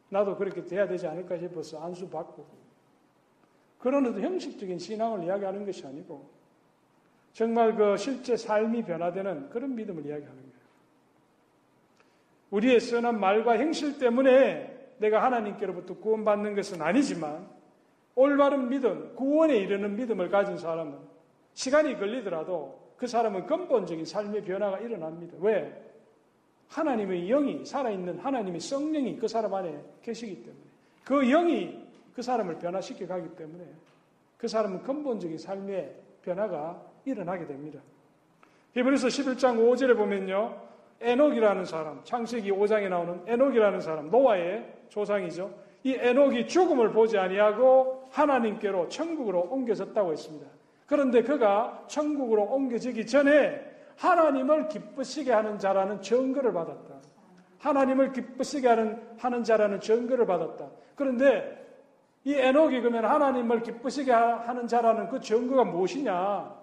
나도 0.08 0.36
그렇게 0.36 0.64
돼야 0.64 0.86
되지 0.86 1.08
않을까 1.08 1.36
싶어서 1.36 1.82
안수 1.84 2.08
받고 2.08 2.46
그런 3.80 4.06
어떤 4.06 4.22
형식적인 4.22 4.78
신앙을 4.78 5.24
이야기하는 5.24 5.66
것이 5.66 5.84
아니고 5.84 6.30
정말 7.32 7.74
그 7.74 7.96
실제 7.96 8.36
삶이 8.36 8.84
변화되는 8.84 9.50
그런 9.50 9.74
믿음을 9.74 10.06
이야기하는 10.06 10.38
거예요. 10.40 10.52
우리의 12.50 12.78
선한 12.78 13.18
말과 13.18 13.52
행실 13.54 13.98
때문에 13.98 14.92
내가 14.98 15.24
하나님께로부터 15.24 15.94
구원받는 15.94 16.54
것은 16.54 16.80
아니지만 16.80 17.50
올바른 18.14 18.68
믿음, 18.68 19.14
구원에 19.14 19.56
이르는 19.56 19.96
믿음을 19.96 20.28
가진 20.28 20.58
사람은 20.58 20.94
시간이 21.54 21.98
걸리더라도 21.98 22.78
그 22.96 23.06
사람은 23.06 23.46
근본적인 23.46 24.04
삶의 24.04 24.44
변화가 24.44 24.78
일어납니다. 24.80 25.36
왜? 25.40 25.80
하나님의 26.68 27.26
영이, 27.26 27.64
살아있는 27.64 28.18
하나님의 28.18 28.60
성령이 28.60 29.16
그 29.16 29.28
사람 29.28 29.52
안에 29.54 29.76
계시기 30.02 30.42
때문에 30.42 30.62
그 31.04 31.22
영이 31.26 31.86
그 32.14 32.22
사람을 32.22 32.58
변화시켜 32.58 33.06
가기 33.06 33.34
때문에 33.36 33.64
그 34.38 34.48
사람은 34.48 34.82
근본적인 34.82 35.38
삶의 35.38 35.94
변화가 36.22 36.80
일어나게 37.04 37.46
됩니다. 37.46 37.80
히브리서 38.74 39.08
11장 39.08 39.56
5절에 39.58 39.96
보면요. 39.96 40.58
에녹이라는 41.00 41.64
사람, 41.64 42.00
창세기 42.04 42.52
5장에 42.52 42.88
나오는 42.88 43.22
에녹이라는 43.26 43.80
사람, 43.80 44.08
노아의 44.10 44.72
조상이죠. 44.88 45.50
이 45.82 45.94
에녹이 45.94 46.46
죽음을 46.46 46.92
보지 46.92 47.18
아니하고 47.18 48.01
하나님께로 48.12 48.88
천국으로 48.88 49.40
옮겨졌다고 49.40 50.12
했습니다. 50.12 50.46
그런데 50.86 51.22
그가 51.22 51.84
천국으로 51.88 52.44
옮겨지기 52.44 53.06
전에 53.06 53.70
하나님을 53.96 54.68
기쁘시게 54.68 55.32
하는 55.32 55.58
자라는 55.58 56.02
증거를 56.02 56.52
받았다. 56.52 56.92
하나님을 57.58 58.12
기쁘시게 58.12 58.68
하는, 58.68 59.02
하는 59.18 59.44
자라는 59.44 59.80
증거를 59.80 60.26
받았다. 60.26 60.70
그런데 60.94 61.58
이 62.24 62.34
에녹이 62.34 62.80
그러면 62.80 63.04
하나님을 63.06 63.62
기쁘시게 63.62 64.10
하는 64.12 64.66
자라는 64.66 65.08
그 65.08 65.20
증거가 65.20 65.64
무엇이냐? 65.64 66.54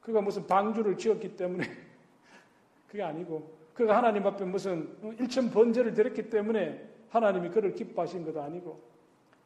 그가 0.00 0.20
무슨 0.20 0.46
방주를 0.46 0.96
지었기 0.96 1.36
때문에 1.36 1.64
그게 2.88 3.02
아니고 3.02 3.52
그가 3.74 3.96
하나님 3.98 4.26
앞에 4.26 4.44
무슨 4.44 4.88
일천 5.18 5.50
번제를 5.50 5.92
드렸기 5.92 6.30
때문에 6.30 6.82
하나님이 7.10 7.50
그를 7.50 7.74
기뻐하신 7.74 8.24
것도 8.24 8.42
아니고 8.42 8.80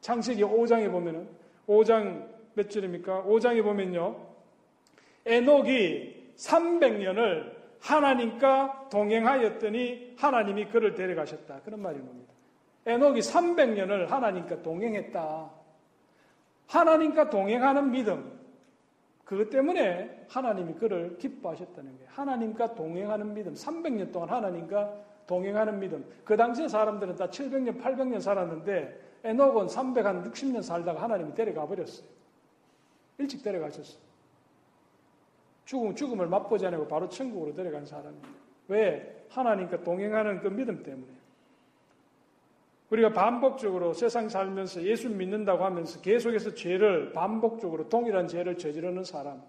창세기 0.02 0.42
5장에 0.44 0.90
보면은 0.90 1.26
5장 1.66 2.26
몇줄입니까 2.54 3.22
5장에 3.22 3.62
보면요. 3.62 4.16
에녹이 5.24 6.32
300년을 6.36 7.52
하나님과 7.80 8.88
동행하였더니 8.90 10.14
하나님이 10.18 10.66
그를 10.66 10.94
데려가셨다. 10.94 11.60
그런 11.64 11.80
말이 11.80 11.98
옵니다. 11.98 12.32
에녹이 12.84 13.20
300년을 13.20 14.06
하나님과 14.08 14.62
동행했다. 14.62 15.50
하나님과 16.66 17.30
동행하는 17.30 17.90
믿음. 17.90 18.38
그것 19.24 19.50
때문에 19.50 20.26
하나님이 20.28 20.74
그를 20.74 21.16
기뻐하셨다는 21.18 21.92
거예요. 21.92 22.06
하나님과 22.08 22.74
동행하는 22.74 23.34
믿음. 23.34 23.54
300년 23.54 24.12
동안 24.12 24.30
하나님과 24.30 24.92
동행하는 25.28 25.78
믿음. 25.78 26.04
그 26.24 26.36
당시에 26.36 26.66
사람들은 26.66 27.16
다 27.16 27.28
700년, 27.28 27.80
800년 27.80 28.20
살았는데 28.20 29.11
에녹은 29.24 29.66
360년 29.66 30.62
살다가 30.62 31.02
하나님이 31.02 31.34
데려가 31.34 31.66
버렸어요. 31.66 32.06
일찍 33.18 33.42
데려가셨어요. 33.42 34.02
죽음, 35.64 35.94
죽음을 35.94 36.26
맛보지 36.26 36.66
않고 36.66 36.88
바로 36.88 37.08
천국으로 37.08 37.54
데려간 37.54 37.86
사람입니다. 37.86 38.28
왜? 38.68 39.24
하나님과 39.28 39.82
동행하는 39.82 40.40
그 40.40 40.48
믿음 40.48 40.82
때문에. 40.82 41.12
우리가 42.90 43.12
반복적으로 43.12 43.94
세상 43.94 44.28
살면서 44.28 44.82
예수 44.82 45.08
믿는다고 45.08 45.64
하면서 45.64 46.00
계속해서 46.02 46.54
죄를 46.54 47.12
반복적으로 47.12 47.88
동일한 47.88 48.28
죄를 48.28 48.58
저지르는 48.58 49.04
사람, 49.04 49.42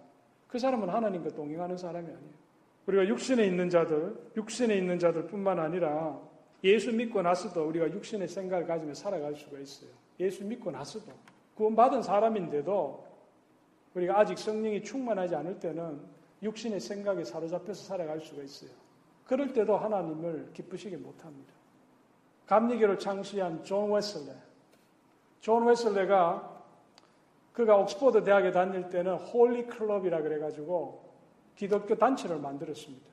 그 0.47 0.59
사람은 0.59 0.87
하나님과 0.87 1.31
동행하는 1.31 1.75
사람이 1.77 2.05
아니에요. 2.07 2.43
우리가 2.85 3.07
육신에 3.07 3.45
있는 3.45 3.69
자들, 3.69 4.15
육신에 4.37 4.75
있는 4.77 4.97
자들뿐만 4.99 5.59
아니라 5.59 6.17
예수 6.63 6.93
믿고 6.93 7.21
나서도 7.21 7.67
우리가 7.67 7.91
육신의 7.91 8.27
생각을 8.27 8.65
가지며 8.65 8.93
살아갈 8.93 9.35
수가 9.35 9.59
있어요. 9.59 9.89
예수 10.19 10.45
믿고 10.45 10.71
나서도 10.71 11.11
구원받은 11.55 12.01
사람인데도 12.03 13.07
우리가 13.95 14.19
아직 14.19 14.37
성령이 14.37 14.83
충만하지 14.83 15.35
않을 15.35 15.59
때는 15.59 16.01
육신의 16.41 16.79
생각에 16.79 17.23
사로잡혀서 17.23 17.83
살아갈 17.83 18.19
수가 18.21 18.43
있어요. 18.43 18.71
그럴 19.25 19.53
때도 19.53 19.77
하나님을 19.77 20.51
기쁘시게 20.53 20.97
못합니다. 20.97 21.53
감리교를 22.47 22.97
창시한 22.97 23.63
존 23.63 23.91
웨슬레. 23.91 24.33
존 25.41 25.65
웨슬레가 25.65 26.51
그가 27.51 27.77
옥스퍼드 27.77 28.23
대학에 28.23 28.51
다닐 28.51 28.89
때는 28.89 29.15
홀리 29.15 29.67
클럽이라 29.67 30.21
그래가지고 30.21 31.03
기독교 31.55 31.95
단체를 31.95 32.39
만들었습니다. 32.39 33.05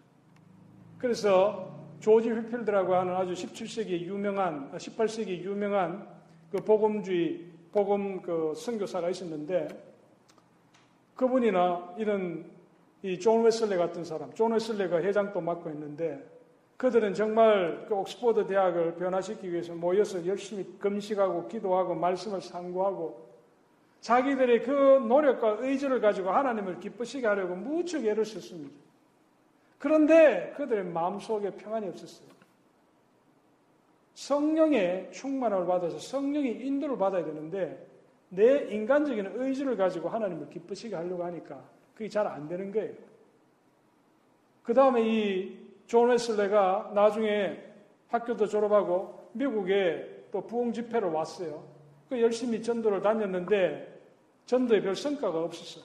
그래서 0.99 1.79
조지 2.01 2.31
휘필드라고 2.31 2.95
하는 2.95 3.15
아주 3.15 3.35
17세기 3.35 3.89
유명한 4.05 4.71
18세기 4.73 5.41
아, 5.41 5.43
유명한 5.43 6.07
그 6.51 6.59
복음주의 6.65 7.45
복음 7.71 8.23
그 8.23 8.53
선교사가 8.57 9.11
있었는데 9.11 9.69
그분이나 11.15 11.95
이런 11.99 12.45
이 13.03 13.19
존 13.19 13.43
웨슬레 13.43 13.77
같은 13.79 14.05
사람, 14.05 14.31
존 14.35 14.53
웨슬레가 14.53 14.99
회장도 15.01 15.41
맡고 15.41 15.71
있는데 15.71 16.23
그들은 16.77 17.13
정말 17.15 17.85
그 17.89 17.95
옥스퍼드 17.95 18.47
대학을 18.47 18.95
변화시키기 18.97 19.51
위해서 19.53 19.75
모여서 19.75 20.27
열심히 20.27 20.65
금식하고 20.79 21.49
기도하고 21.49 21.95
말씀을 21.95 22.41
상고하고 22.43 23.27
자기들의 24.03 24.63
그 24.65 24.71
노력과 24.71 25.59
의지를 25.61 26.01
가지고 26.03 26.29
하나님을 26.31 26.79
기쁘시게 26.81 27.27
하려고 27.27 27.55
무척 27.55 28.05
애를 28.05 28.23
썼습니다. 28.25 28.75
그런데 29.81 30.53
그들의 30.59 30.85
마음속에 30.85 31.53
평안이 31.53 31.89
없었어요. 31.89 32.29
성령의 34.13 35.11
충만함을 35.11 35.67
받아서 35.67 35.99
성령의 35.99 36.67
인도를 36.67 36.99
받아야 36.99 37.25
되는데 37.25 37.87
내 38.29 38.63
인간적인 38.75 39.33
의지를 39.37 39.79
가지고 39.79 40.11
하나님을 40.11 40.51
기쁘시게 40.51 40.95
하려고 40.95 41.25
하니까 41.25 41.65
그게 41.95 42.11
잘 42.11 42.27
안 42.27 42.47
되는 42.47 42.71
거예요. 42.71 42.95
그 44.63 44.73
다음에 44.73 45.03
이 45.03 45.61
존 45.91 46.09
웨슬레가 46.09 46.93
나중에 46.95 47.61
학교도 48.07 48.47
졸업하고 48.47 49.29
미국에 49.33 50.27
또 50.31 50.47
부흥 50.47 50.73
집회로 50.73 51.13
왔어요. 51.13 51.65
그 52.09 52.21
열심히 52.23 52.63
전도를 52.63 53.03
다녔는데 53.03 54.01
전도에 54.47 54.83
별 54.83 54.95
성과가 54.95 55.41
없었어요. 55.43 55.85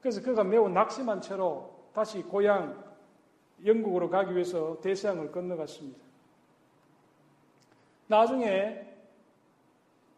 그래서 0.00 0.20
그가 0.22 0.42
매우 0.42 0.68
낙심한 0.68 1.20
채로 1.20 1.70
다시 1.94 2.20
고향 2.22 2.82
영국으로 3.64 4.10
가기 4.10 4.34
위해서 4.34 4.78
대서양을 4.80 5.32
건너갔습니다. 5.32 6.04
나중에 8.08 8.84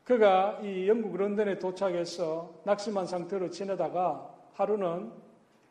그가 0.04 0.58
이 0.62 0.88
영국 0.88 1.16
런던에 1.16 1.58
도착해서 1.58 2.54
낙심한 2.64 3.06
상태로 3.06 3.50
지내다가 3.50 4.34
하루는 4.54 5.12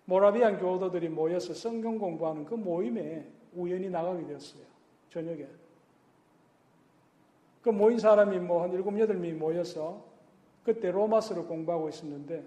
모라비안 0.05 0.57
교도들이 0.59 1.09
모여서 1.09 1.53
성경 1.53 1.97
공부하는 1.97 2.45
그 2.45 2.55
모임에 2.55 3.27
우연히 3.53 3.89
나가게 3.89 4.25
되었어요. 4.25 4.63
저녁에. 5.09 5.47
그 7.61 7.69
모인 7.69 7.99
사람이 7.99 8.39
뭐한 8.39 8.71
일곱, 8.73 8.97
여덟 8.99 9.15
명이 9.17 9.33
모여서 9.33 10.05
그때 10.63 10.91
로마서를 10.91 11.45
공부하고 11.47 11.89
있었는데 11.89 12.45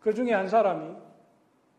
그 0.00 0.12
중에 0.14 0.32
한 0.32 0.48
사람이 0.48 0.96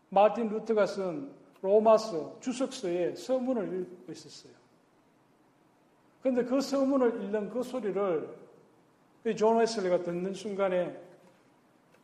마틴 0.08 0.48
루트가 0.48 0.86
쓴 0.86 1.32
로마서, 1.64 2.36
주석서에 2.40 3.14
서문을 3.14 3.80
읽고 3.80 4.12
있었어요. 4.12 4.52
그런데 6.22 6.44
그 6.44 6.60
서문을 6.60 7.22
읽는 7.24 7.48
그 7.48 7.62
소리를 7.62 8.28
존 9.34 9.58
웨슬리가 9.58 10.02
듣는 10.02 10.34
순간에 10.34 10.94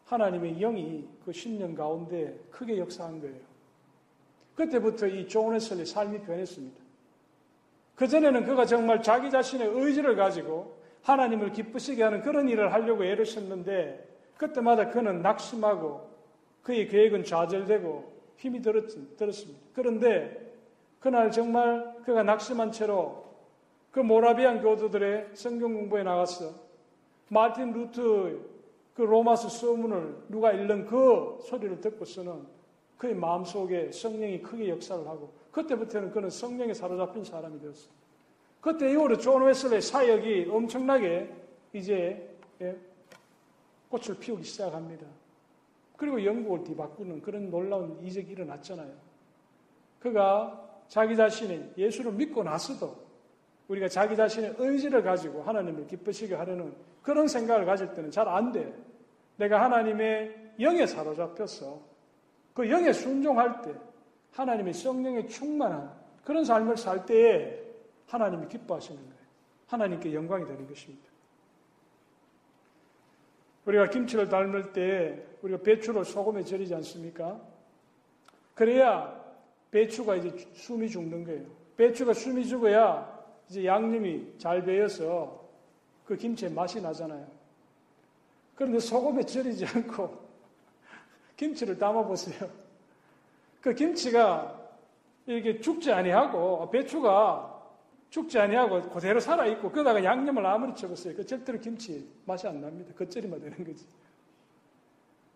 하나님의 0.06 0.56
영이 0.58 1.06
그신0년 1.26 1.76
가운데 1.76 2.38
크게 2.52 2.78
역사한 2.78 3.20
거예요. 3.20 3.36
그때부터 4.54 5.06
이 5.06 5.28
존 5.28 5.52
웨슬리 5.52 5.84
삶이 5.84 6.22
변했습니다. 6.22 6.80
그전에는 7.96 8.44
그가 8.46 8.64
정말 8.64 9.02
자기 9.02 9.30
자신의 9.30 9.68
의지를 9.68 10.16
가지고 10.16 10.78
하나님을 11.02 11.52
기쁘시게 11.52 12.02
하는 12.02 12.22
그런 12.22 12.48
일을 12.48 12.72
하려고 12.72 13.04
애를 13.04 13.26
썼는데 13.26 14.08
그때마다 14.38 14.88
그는 14.88 15.20
낙심하고 15.20 16.08
그의 16.62 16.88
계획은 16.88 17.24
좌절되고 17.24 18.19
힘이 18.40 18.62
들었, 18.62 19.16
들었습니다. 19.16 19.60
그런데 19.74 20.52
그날 20.98 21.30
정말 21.30 21.94
그가 22.04 22.22
낙심한 22.22 22.72
채로 22.72 23.24
그 23.90 24.00
모라비안 24.00 24.62
교도들의 24.62 25.30
성경 25.34 25.74
공부에 25.74 26.02
나가서 26.02 26.52
마틴 27.28 27.72
루트 27.72 28.00
의그로마스 28.94 29.48
서문을 29.50 30.24
누가 30.28 30.52
읽는 30.54 30.86
그 30.86 31.38
소리를 31.42 31.80
듣고서는 31.82 32.46
그의 32.96 33.14
마음속에 33.14 33.92
성령이 33.92 34.40
크게 34.42 34.70
역사를 34.70 35.06
하고 35.06 35.32
그때부터는 35.52 36.10
그는 36.10 36.30
성령에 36.30 36.72
사로잡힌 36.72 37.22
사람이 37.24 37.60
되었어요. 37.60 37.92
그때 38.62 38.90
이후로 38.90 39.18
존 39.18 39.44
웨슬의 39.44 39.82
사역이 39.82 40.48
엄청나게 40.50 41.30
이제 41.74 42.28
예, 42.62 42.76
꽃을 43.88 44.18
피우기 44.18 44.44
시작합니다. 44.44 45.06
그리고 46.00 46.24
영국을 46.24 46.64
뒤바꾸는 46.64 47.20
그런 47.20 47.50
놀라운 47.50 48.00
이적이 48.00 48.32
일어났잖아요. 48.32 48.90
그가 49.98 50.66
자기 50.88 51.14
자신이 51.14 51.74
예수를 51.76 52.12
믿고 52.12 52.42
나서도 52.42 52.96
우리가 53.68 53.86
자기 53.86 54.16
자신의 54.16 54.54
의지를 54.56 55.02
가지고 55.02 55.42
하나님을 55.42 55.86
기쁘시게 55.88 56.36
하려는 56.36 56.74
그런 57.02 57.28
생각을 57.28 57.66
가질 57.66 57.92
때는 57.92 58.10
잘 58.10 58.26
안 58.30 58.50
돼. 58.50 58.72
내가 59.36 59.62
하나님의 59.62 60.52
영에 60.58 60.86
사로잡혀서 60.86 61.78
그 62.54 62.70
영에 62.70 62.94
순종할 62.94 63.60
때 63.60 63.74
하나님의 64.32 64.72
성령에 64.72 65.26
충만한 65.26 65.92
그런 66.24 66.46
삶을 66.46 66.78
살 66.78 67.04
때에 67.04 67.60
하나님이 68.06 68.48
기뻐하시는 68.48 68.98
거예요. 68.98 69.20
하나님께 69.66 70.14
영광이 70.14 70.46
되는 70.46 70.66
것입니다. 70.66 71.09
우리가 73.70 73.86
김치를 73.88 74.26
삶을 74.26 74.72
때 74.72 75.22
우리가 75.42 75.62
배추를 75.62 76.04
소금에 76.04 76.42
절이지 76.42 76.74
않습니까? 76.76 77.40
그래야 78.54 79.16
배추가 79.70 80.16
이제 80.16 80.30
숨이 80.54 80.88
죽는 80.88 81.24
거예요. 81.24 81.44
배추가 81.76 82.12
숨이 82.12 82.46
죽어야 82.46 83.18
이제 83.48 83.64
양념이 83.64 84.38
잘 84.38 84.64
배여서 84.64 85.40
그 86.04 86.16
김치의 86.16 86.52
맛이 86.52 86.82
나잖아요. 86.82 87.24
그런데 88.56 88.80
소금에 88.80 89.22
절이지 89.24 89.64
않고 89.66 90.18
김치를 91.36 91.78
담아보세요. 91.78 92.50
그 93.60 93.74
김치가 93.74 94.58
이렇게 95.26 95.60
죽지 95.60 95.92
아니하고 95.92 96.62
아, 96.62 96.70
배추가 96.70 97.59
죽지 98.10 98.38
아니하고 98.38 98.82
그대로 98.90 99.20
살아있고 99.20 99.70
그러다가 99.70 100.02
양념을 100.02 100.44
아무리 100.44 100.74
쳐봤어요. 100.74 101.14
그 101.14 101.24
절대로 101.24 101.58
김치 101.60 102.04
맛이 102.26 102.46
안 102.46 102.60
납니다. 102.60 102.92
겉절이만 102.98 103.40
되는 103.40 103.64
거지. 103.64 103.86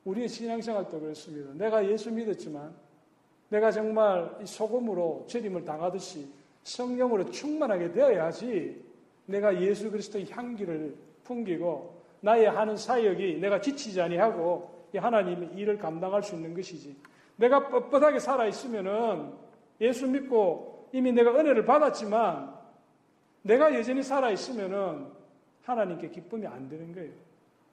우리의 0.04 0.28
신앙생활도 0.28 1.00
그렇습니다. 1.00 1.52
내가 1.54 1.88
예수 1.88 2.10
믿었지만 2.10 2.74
내가 3.48 3.70
정말 3.70 4.28
이 4.42 4.46
소금으로 4.46 5.24
죄림을 5.28 5.64
당하듯이 5.64 6.26
성령으로 6.64 7.30
충만하게 7.30 7.92
되어야지 7.92 8.84
내가 9.26 9.58
예수 9.62 9.90
그리스도의 9.90 10.28
향기를 10.30 10.96
풍기고 11.22 12.02
나의 12.20 12.50
하는 12.50 12.76
사역이 12.76 13.38
내가 13.40 13.60
지치지 13.60 14.00
아니하고 14.00 14.82
이 14.94 14.98
하나님의 14.98 15.50
일을 15.54 15.78
감당할 15.78 16.22
수 16.24 16.34
있는 16.34 16.54
것이지. 16.54 16.96
내가 17.36 17.68
뻣뻣하게 17.68 18.18
살아 18.18 18.46
있으면은 18.46 19.32
예수 19.80 20.06
믿고 20.08 20.88
이미 20.92 21.12
내가 21.12 21.34
은혜를 21.36 21.64
받았지만 21.64 22.53
내가 23.44 23.74
여전히 23.74 24.02
살아있으면은 24.02 25.06
하나님께 25.64 26.08
기쁨이 26.10 26.46
안 26.46 26.68
되는 26.68 26.92
거예요. 26.94 27.10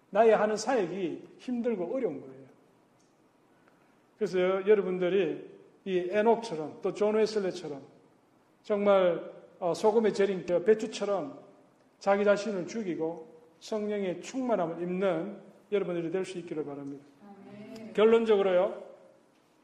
나의 0.09 0.35
하는 0.35 0.57
사역이 0.57 1.23
힘들고 1.39 1.95
어려운 1.95 2.19
거예요. 2.21 2.41
그래서 4.17 4.37
여러분들이 4.39 5.49
이 5.85 5.97
에녹처럼 6.11 6.79
또 6.81 6.93
존 6.93 7.15
웨슬레처럼 7.15 7.81
정말 8.63 9.21
어, 9.59 9.73
소금에 9.73 10.11
절인 10.11 10.45
그 10.45 10.63
배추처럼 10.63 11.37
자기 11.99 12.23
자신을 12.25 12.67
죽이고 12.67 13.27
성령의 13.49 14.21
충만함을 14.21 14.81
입는 14.83 15.37
여러분들이 15.71 16.11
될 16.11 16.25
수 16.25 16.37
있기를 16.37 16.65
바랍니다. 16.65 17.03
결론적으로요. 17.93 18.83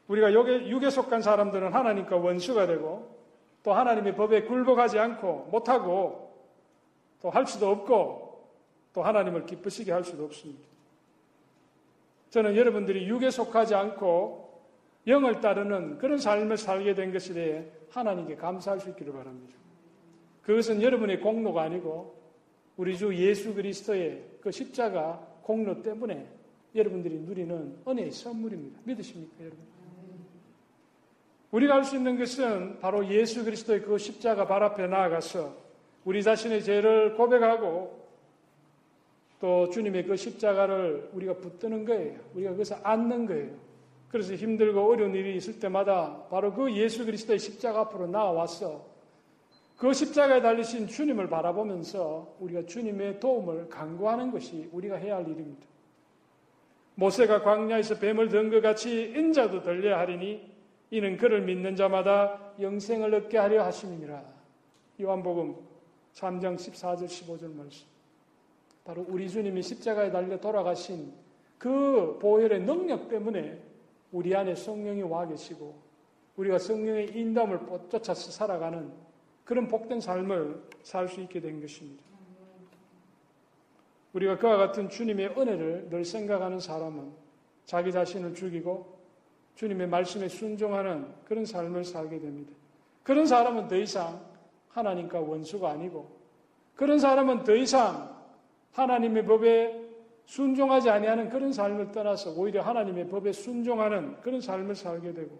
우리가 0.08 0.32
육에, 0.32 0.90
속한 0.90 1.22
사람들은 1.22 1.72
하나님과 1.72 2.16
원수가 2.16 2.66
되고 2.66 3.17
또 3.62 3.72
하나님의 3.72 4.14
법에 4.16 4.44
굴복하지 4.44 4.98
않고 4.98 5.48
못하고 5.50 6.26
또 7.20 7.30
할 7.30 7.46
수도 7.46 7.68
없고 7.70 8.48
또 8.92 9.02
하나님을 9.02 9.44
기쁘시게 9.46 9.90
할 9.90 10.04
수도 10.04 10.24
없습니다. 10.26 10.68
저는 12.30 12.54
여러분들이 12.56 13.08
육에 13.08 13.30
속하지 13.30 13.74
않고 13.74 14.62
영을 15.08 15.40
따르는 15.40 15.98
그런 15.98 16.18
삶을 16.18 16.56
살게 16.58 16.94
된 16.94 17.12
것에 17.12 17.34
대해 17.34 17.64
하나님께 17.90 18.36
감사할 18.36 18.78
수 18.80 18.90
있기를 18.90 19.12
바랍니다. 19.12 19.54
그것은 20.42 20.80
여러분의 20.80 21.20
공로가 21.20 21.62
아니고 21.62 22.14
우리 22.76 22.96
주 22.96 23.12
예수 23.16 23.52
그리스도의 23.54 24.22
그 24.40 24.52
십자가 24.52 25.18
공로 25.42 25.82
때문에 25.82 26.24
여러분들이 26.74 27.16
누리는 27.18 27.78
은혜의 27.88 28.12
선물입니다. 28.12 28.78
믿으십니까, 28.84 29.40
여러분? 29.44 29.58
우리가 31.50 31.76
할 31.76 31.84
수 31.84 31.96
있는 31.96 32.18
것은 32.18 32.78
바로 32.80 33.06
예수 33.08 33.44
그리스도의 33.44 33.82
그 33.82 33.96
십자가 33.96 34.46
발 34.46 34.62
앞에 34.62 34.86
나아가서 34.86 35.54
우리 36.04 36.22
자신의 36.22 36.62
죄를 36.62 37.14
고백하고 37.14 38.06
또 39.40 39.70
주님의 39.70 40.04
그 40.04 40.16
십자가를 40.16 41.10
우리가 41.14 41.34
붙드는 41.34 41.84
거예요. 41.84 42.18
우리가 42.34 42.50
그것을 42.52 42.76
안는 42.82 43.26
거예요. 43.26 43.50
그래서 44.08 44.34
힘들고 44.34 44.90
어려운 44.90 45.14
일이 45.14 45.36
있을 45.36 45.58
때마다 45.60 46.22
바로 46.30 46.52
그 46.52 46.72
예수 46.74 47.04
그리스도의 47.06 47.38
십자가 47.38 47.80
앞으로 47.80 48.08
나와서 48.08 48.86
그 49.76 49.92
십자가에 49.92 50.42
달리신 50.42 50.88
주님을 50.88 51.28
바라보면서 51.28 52.34
우리가 52.40 52.62
주님의 52.66 53.20
도움을 53.20 53.68
강구하는 53.68 54.32
것이 54.32 54.68
우리가 54.72 54.96
해야 54.96 55.16
할 55.16 55.22
일입니다. 55.24 55.66
모세가 56.96 57.42
광야에서 57.42 57.98
뱀을 58.00 58.28
든 58.28 58.50
것 58.50 58.60
같이 58.60 59.12
인자도 59.16 59.62
들려야 59.62 60.00
하리니 60.00 60.57
이는 60.90 61.16
그를 61.16 61.42
믿는 61.42 61.76
자마다 61.76 62.52
영생을 62.60 63.14
얻게 63.14 63.36
하려 63.38 63.62
하심이니라. 63.64 64.24
요한복음 65.02 65.54
3장 66.14 66.56
14절 66.56 67.04
15절 67.04 67.54
말씀. 67.54 67.86
바로 68.84 69.04
우리 69.08 69.28
주님이 69.28 69.62
십자가에 69.62 70.10
달려 70.10 70.40
돌아가신 70.40 71.12
그 71.58 72.18
보혈의 72.20 72.60
능력 72.60 73.08
때문에 73.08 73.58
우리 74.12 74.34
안에 74.34 74.54
성령이 74.54 75.02
와 75.02 75.26
계시고 75.26 75.78
우리가 76.36 76.58
성령의 76.58 77.16
인담을 77.18 77.60
쫓아서 77.90 78.30
살아가는 78.30 78.90
그런 79.44 79.68
복된 79.68 80.00
삶을 80.00 80.62
살 80.82 81.08
수 81.08 81.20
있게 81.20 81.40
된 81.40 81.60
것입니다. 81.60 82.02
우리가 84.14 84.38
그와 84.38 84.56
같은 84.56 84.88
주님의 84.88 85.34
은혜를 85.36 85.90
늘 85.90 86.04
생각하는 86.04 86.60
사람은 86.60 87.12
자기 87.66 87.92
자신을 87.92 88.34
죽이고 88.34 88.97
주님의 89.58 89.88
말씀에 89.88 90.28
순종하는 90.28 91.04
그런 91.24 91.44
삶을 91.44 91.82
살게 91.84 92.20
됩니다. 92.20 92.52
그런 93.02 93.26
사람은 93.26 93.66
더 93.66 93.74
이상 93.76 94.22
하나님과 94.68 95.18
원수가 95.18 95.68
아니고 95.70 96.08
그런 96.76 97.00
사람은 97.00 97.42
더 97.42 97.56
이상 97.56 98.16
하나님의 98.70 99.24
법에 99.24 99.84
순종하지 100.26 100.90
아니하는 100.90 101.28
그런 101.28 101.52
삶을 101.52 101.90
떠나서 101.90 102.34
오히려 102.36 102.62
하나님의 102.62 103.08
법에 103.08 103.32
순종하는 103.32 104.20
그런 104.20 104.40
삶을 104.40 104.76
살게 104.76 105.12
되고 105.12 105.36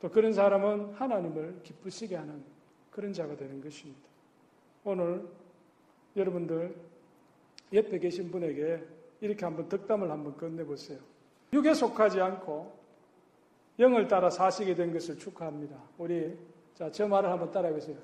또 0.00 0.10
그런 0.10 0.34
사람은 0.34 0.92
하나님을 0.92 1.60
기쁘시게 1.62 2.16
하는 2.16 2.44
그런 2.90 3.14
자가 3.14 3.34
되는 3.34 3.62
것입니다. 3.62 3.98
오늘 4.84 5.24
여러분들 6.16 6.76
옆에 7.72 7.98
계신 7.98 8.30
분에게 8.30 8.82
이렇게 9.22 9.42
한번 9.46 9.70
덕담을 9.70 10.10
한번 10.10 10.36
건네보세요. 10.36 10.98
육에 11.54 11.72
속하지 11.72 12.20
않고 12.20 12.79
영을 13.80 14.06
따라 14.06 14.28
사시게 14.28 14.74
된 14.74 14.92
것을 14.92 15.16
축하합니다. 15.18 15.74
우리 15.96 16.36
자, 16.74 16.90
저 16.90 17.08
말을 17.08 17.30
한번 17.30 17.50
따라해 17.50 17.72
보세요. 17.72 17.96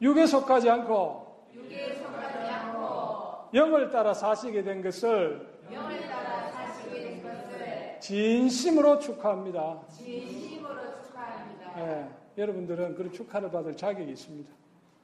육에 0.00 0.26
속하지 0.26 0.70
않고, 0.70 1.46
육에 1.54 1.94
속하지 1.96 2.36
않고 2.50 3.48
영을 3.54 3.90
따라 3.90 4.14
사시게 4.14 4.62
된 4.62 4.80
것을, 4.80 5.46
영을 5.72 6.00
따라 6.02 6.50
사시게 6.52 7.02
된 7.02 7.22
것을 7.22 8.00
진심으로 8.00 9.00
축하합니다. 9.00 9.80
진심으로 9.88 11.02
축하합니다. 11.02 11.80
예, 11.80 12.08
여러분들은 12.38 12.94
그런 12.94 13.12
축하를 13.12 13.50
받을 13.50 13.76
자격이 13.76 14.10
있습니다. 14.12 14.50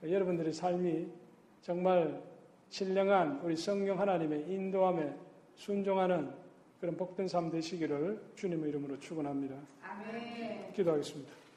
여러분들의 0.04 0.52
삶이 0.52 1.08
정말 1.60 2.20
신령한 2.68 3.40
우리 3.42 3.56
성령 3.56 3.98
하나님의 3.98 4.44
인도함에 4.48 5.12
순종하는 5.56 6.32
그런 6.80 6.96
복된 6.96 7.26
삶 7.26 7.50
되시기를 7.50 8.20
주님의 8.36 8.68
이름으로 8.70 8.98
축원합니다. 9.00 9.54
기도하겠습니다. 10.74 11.47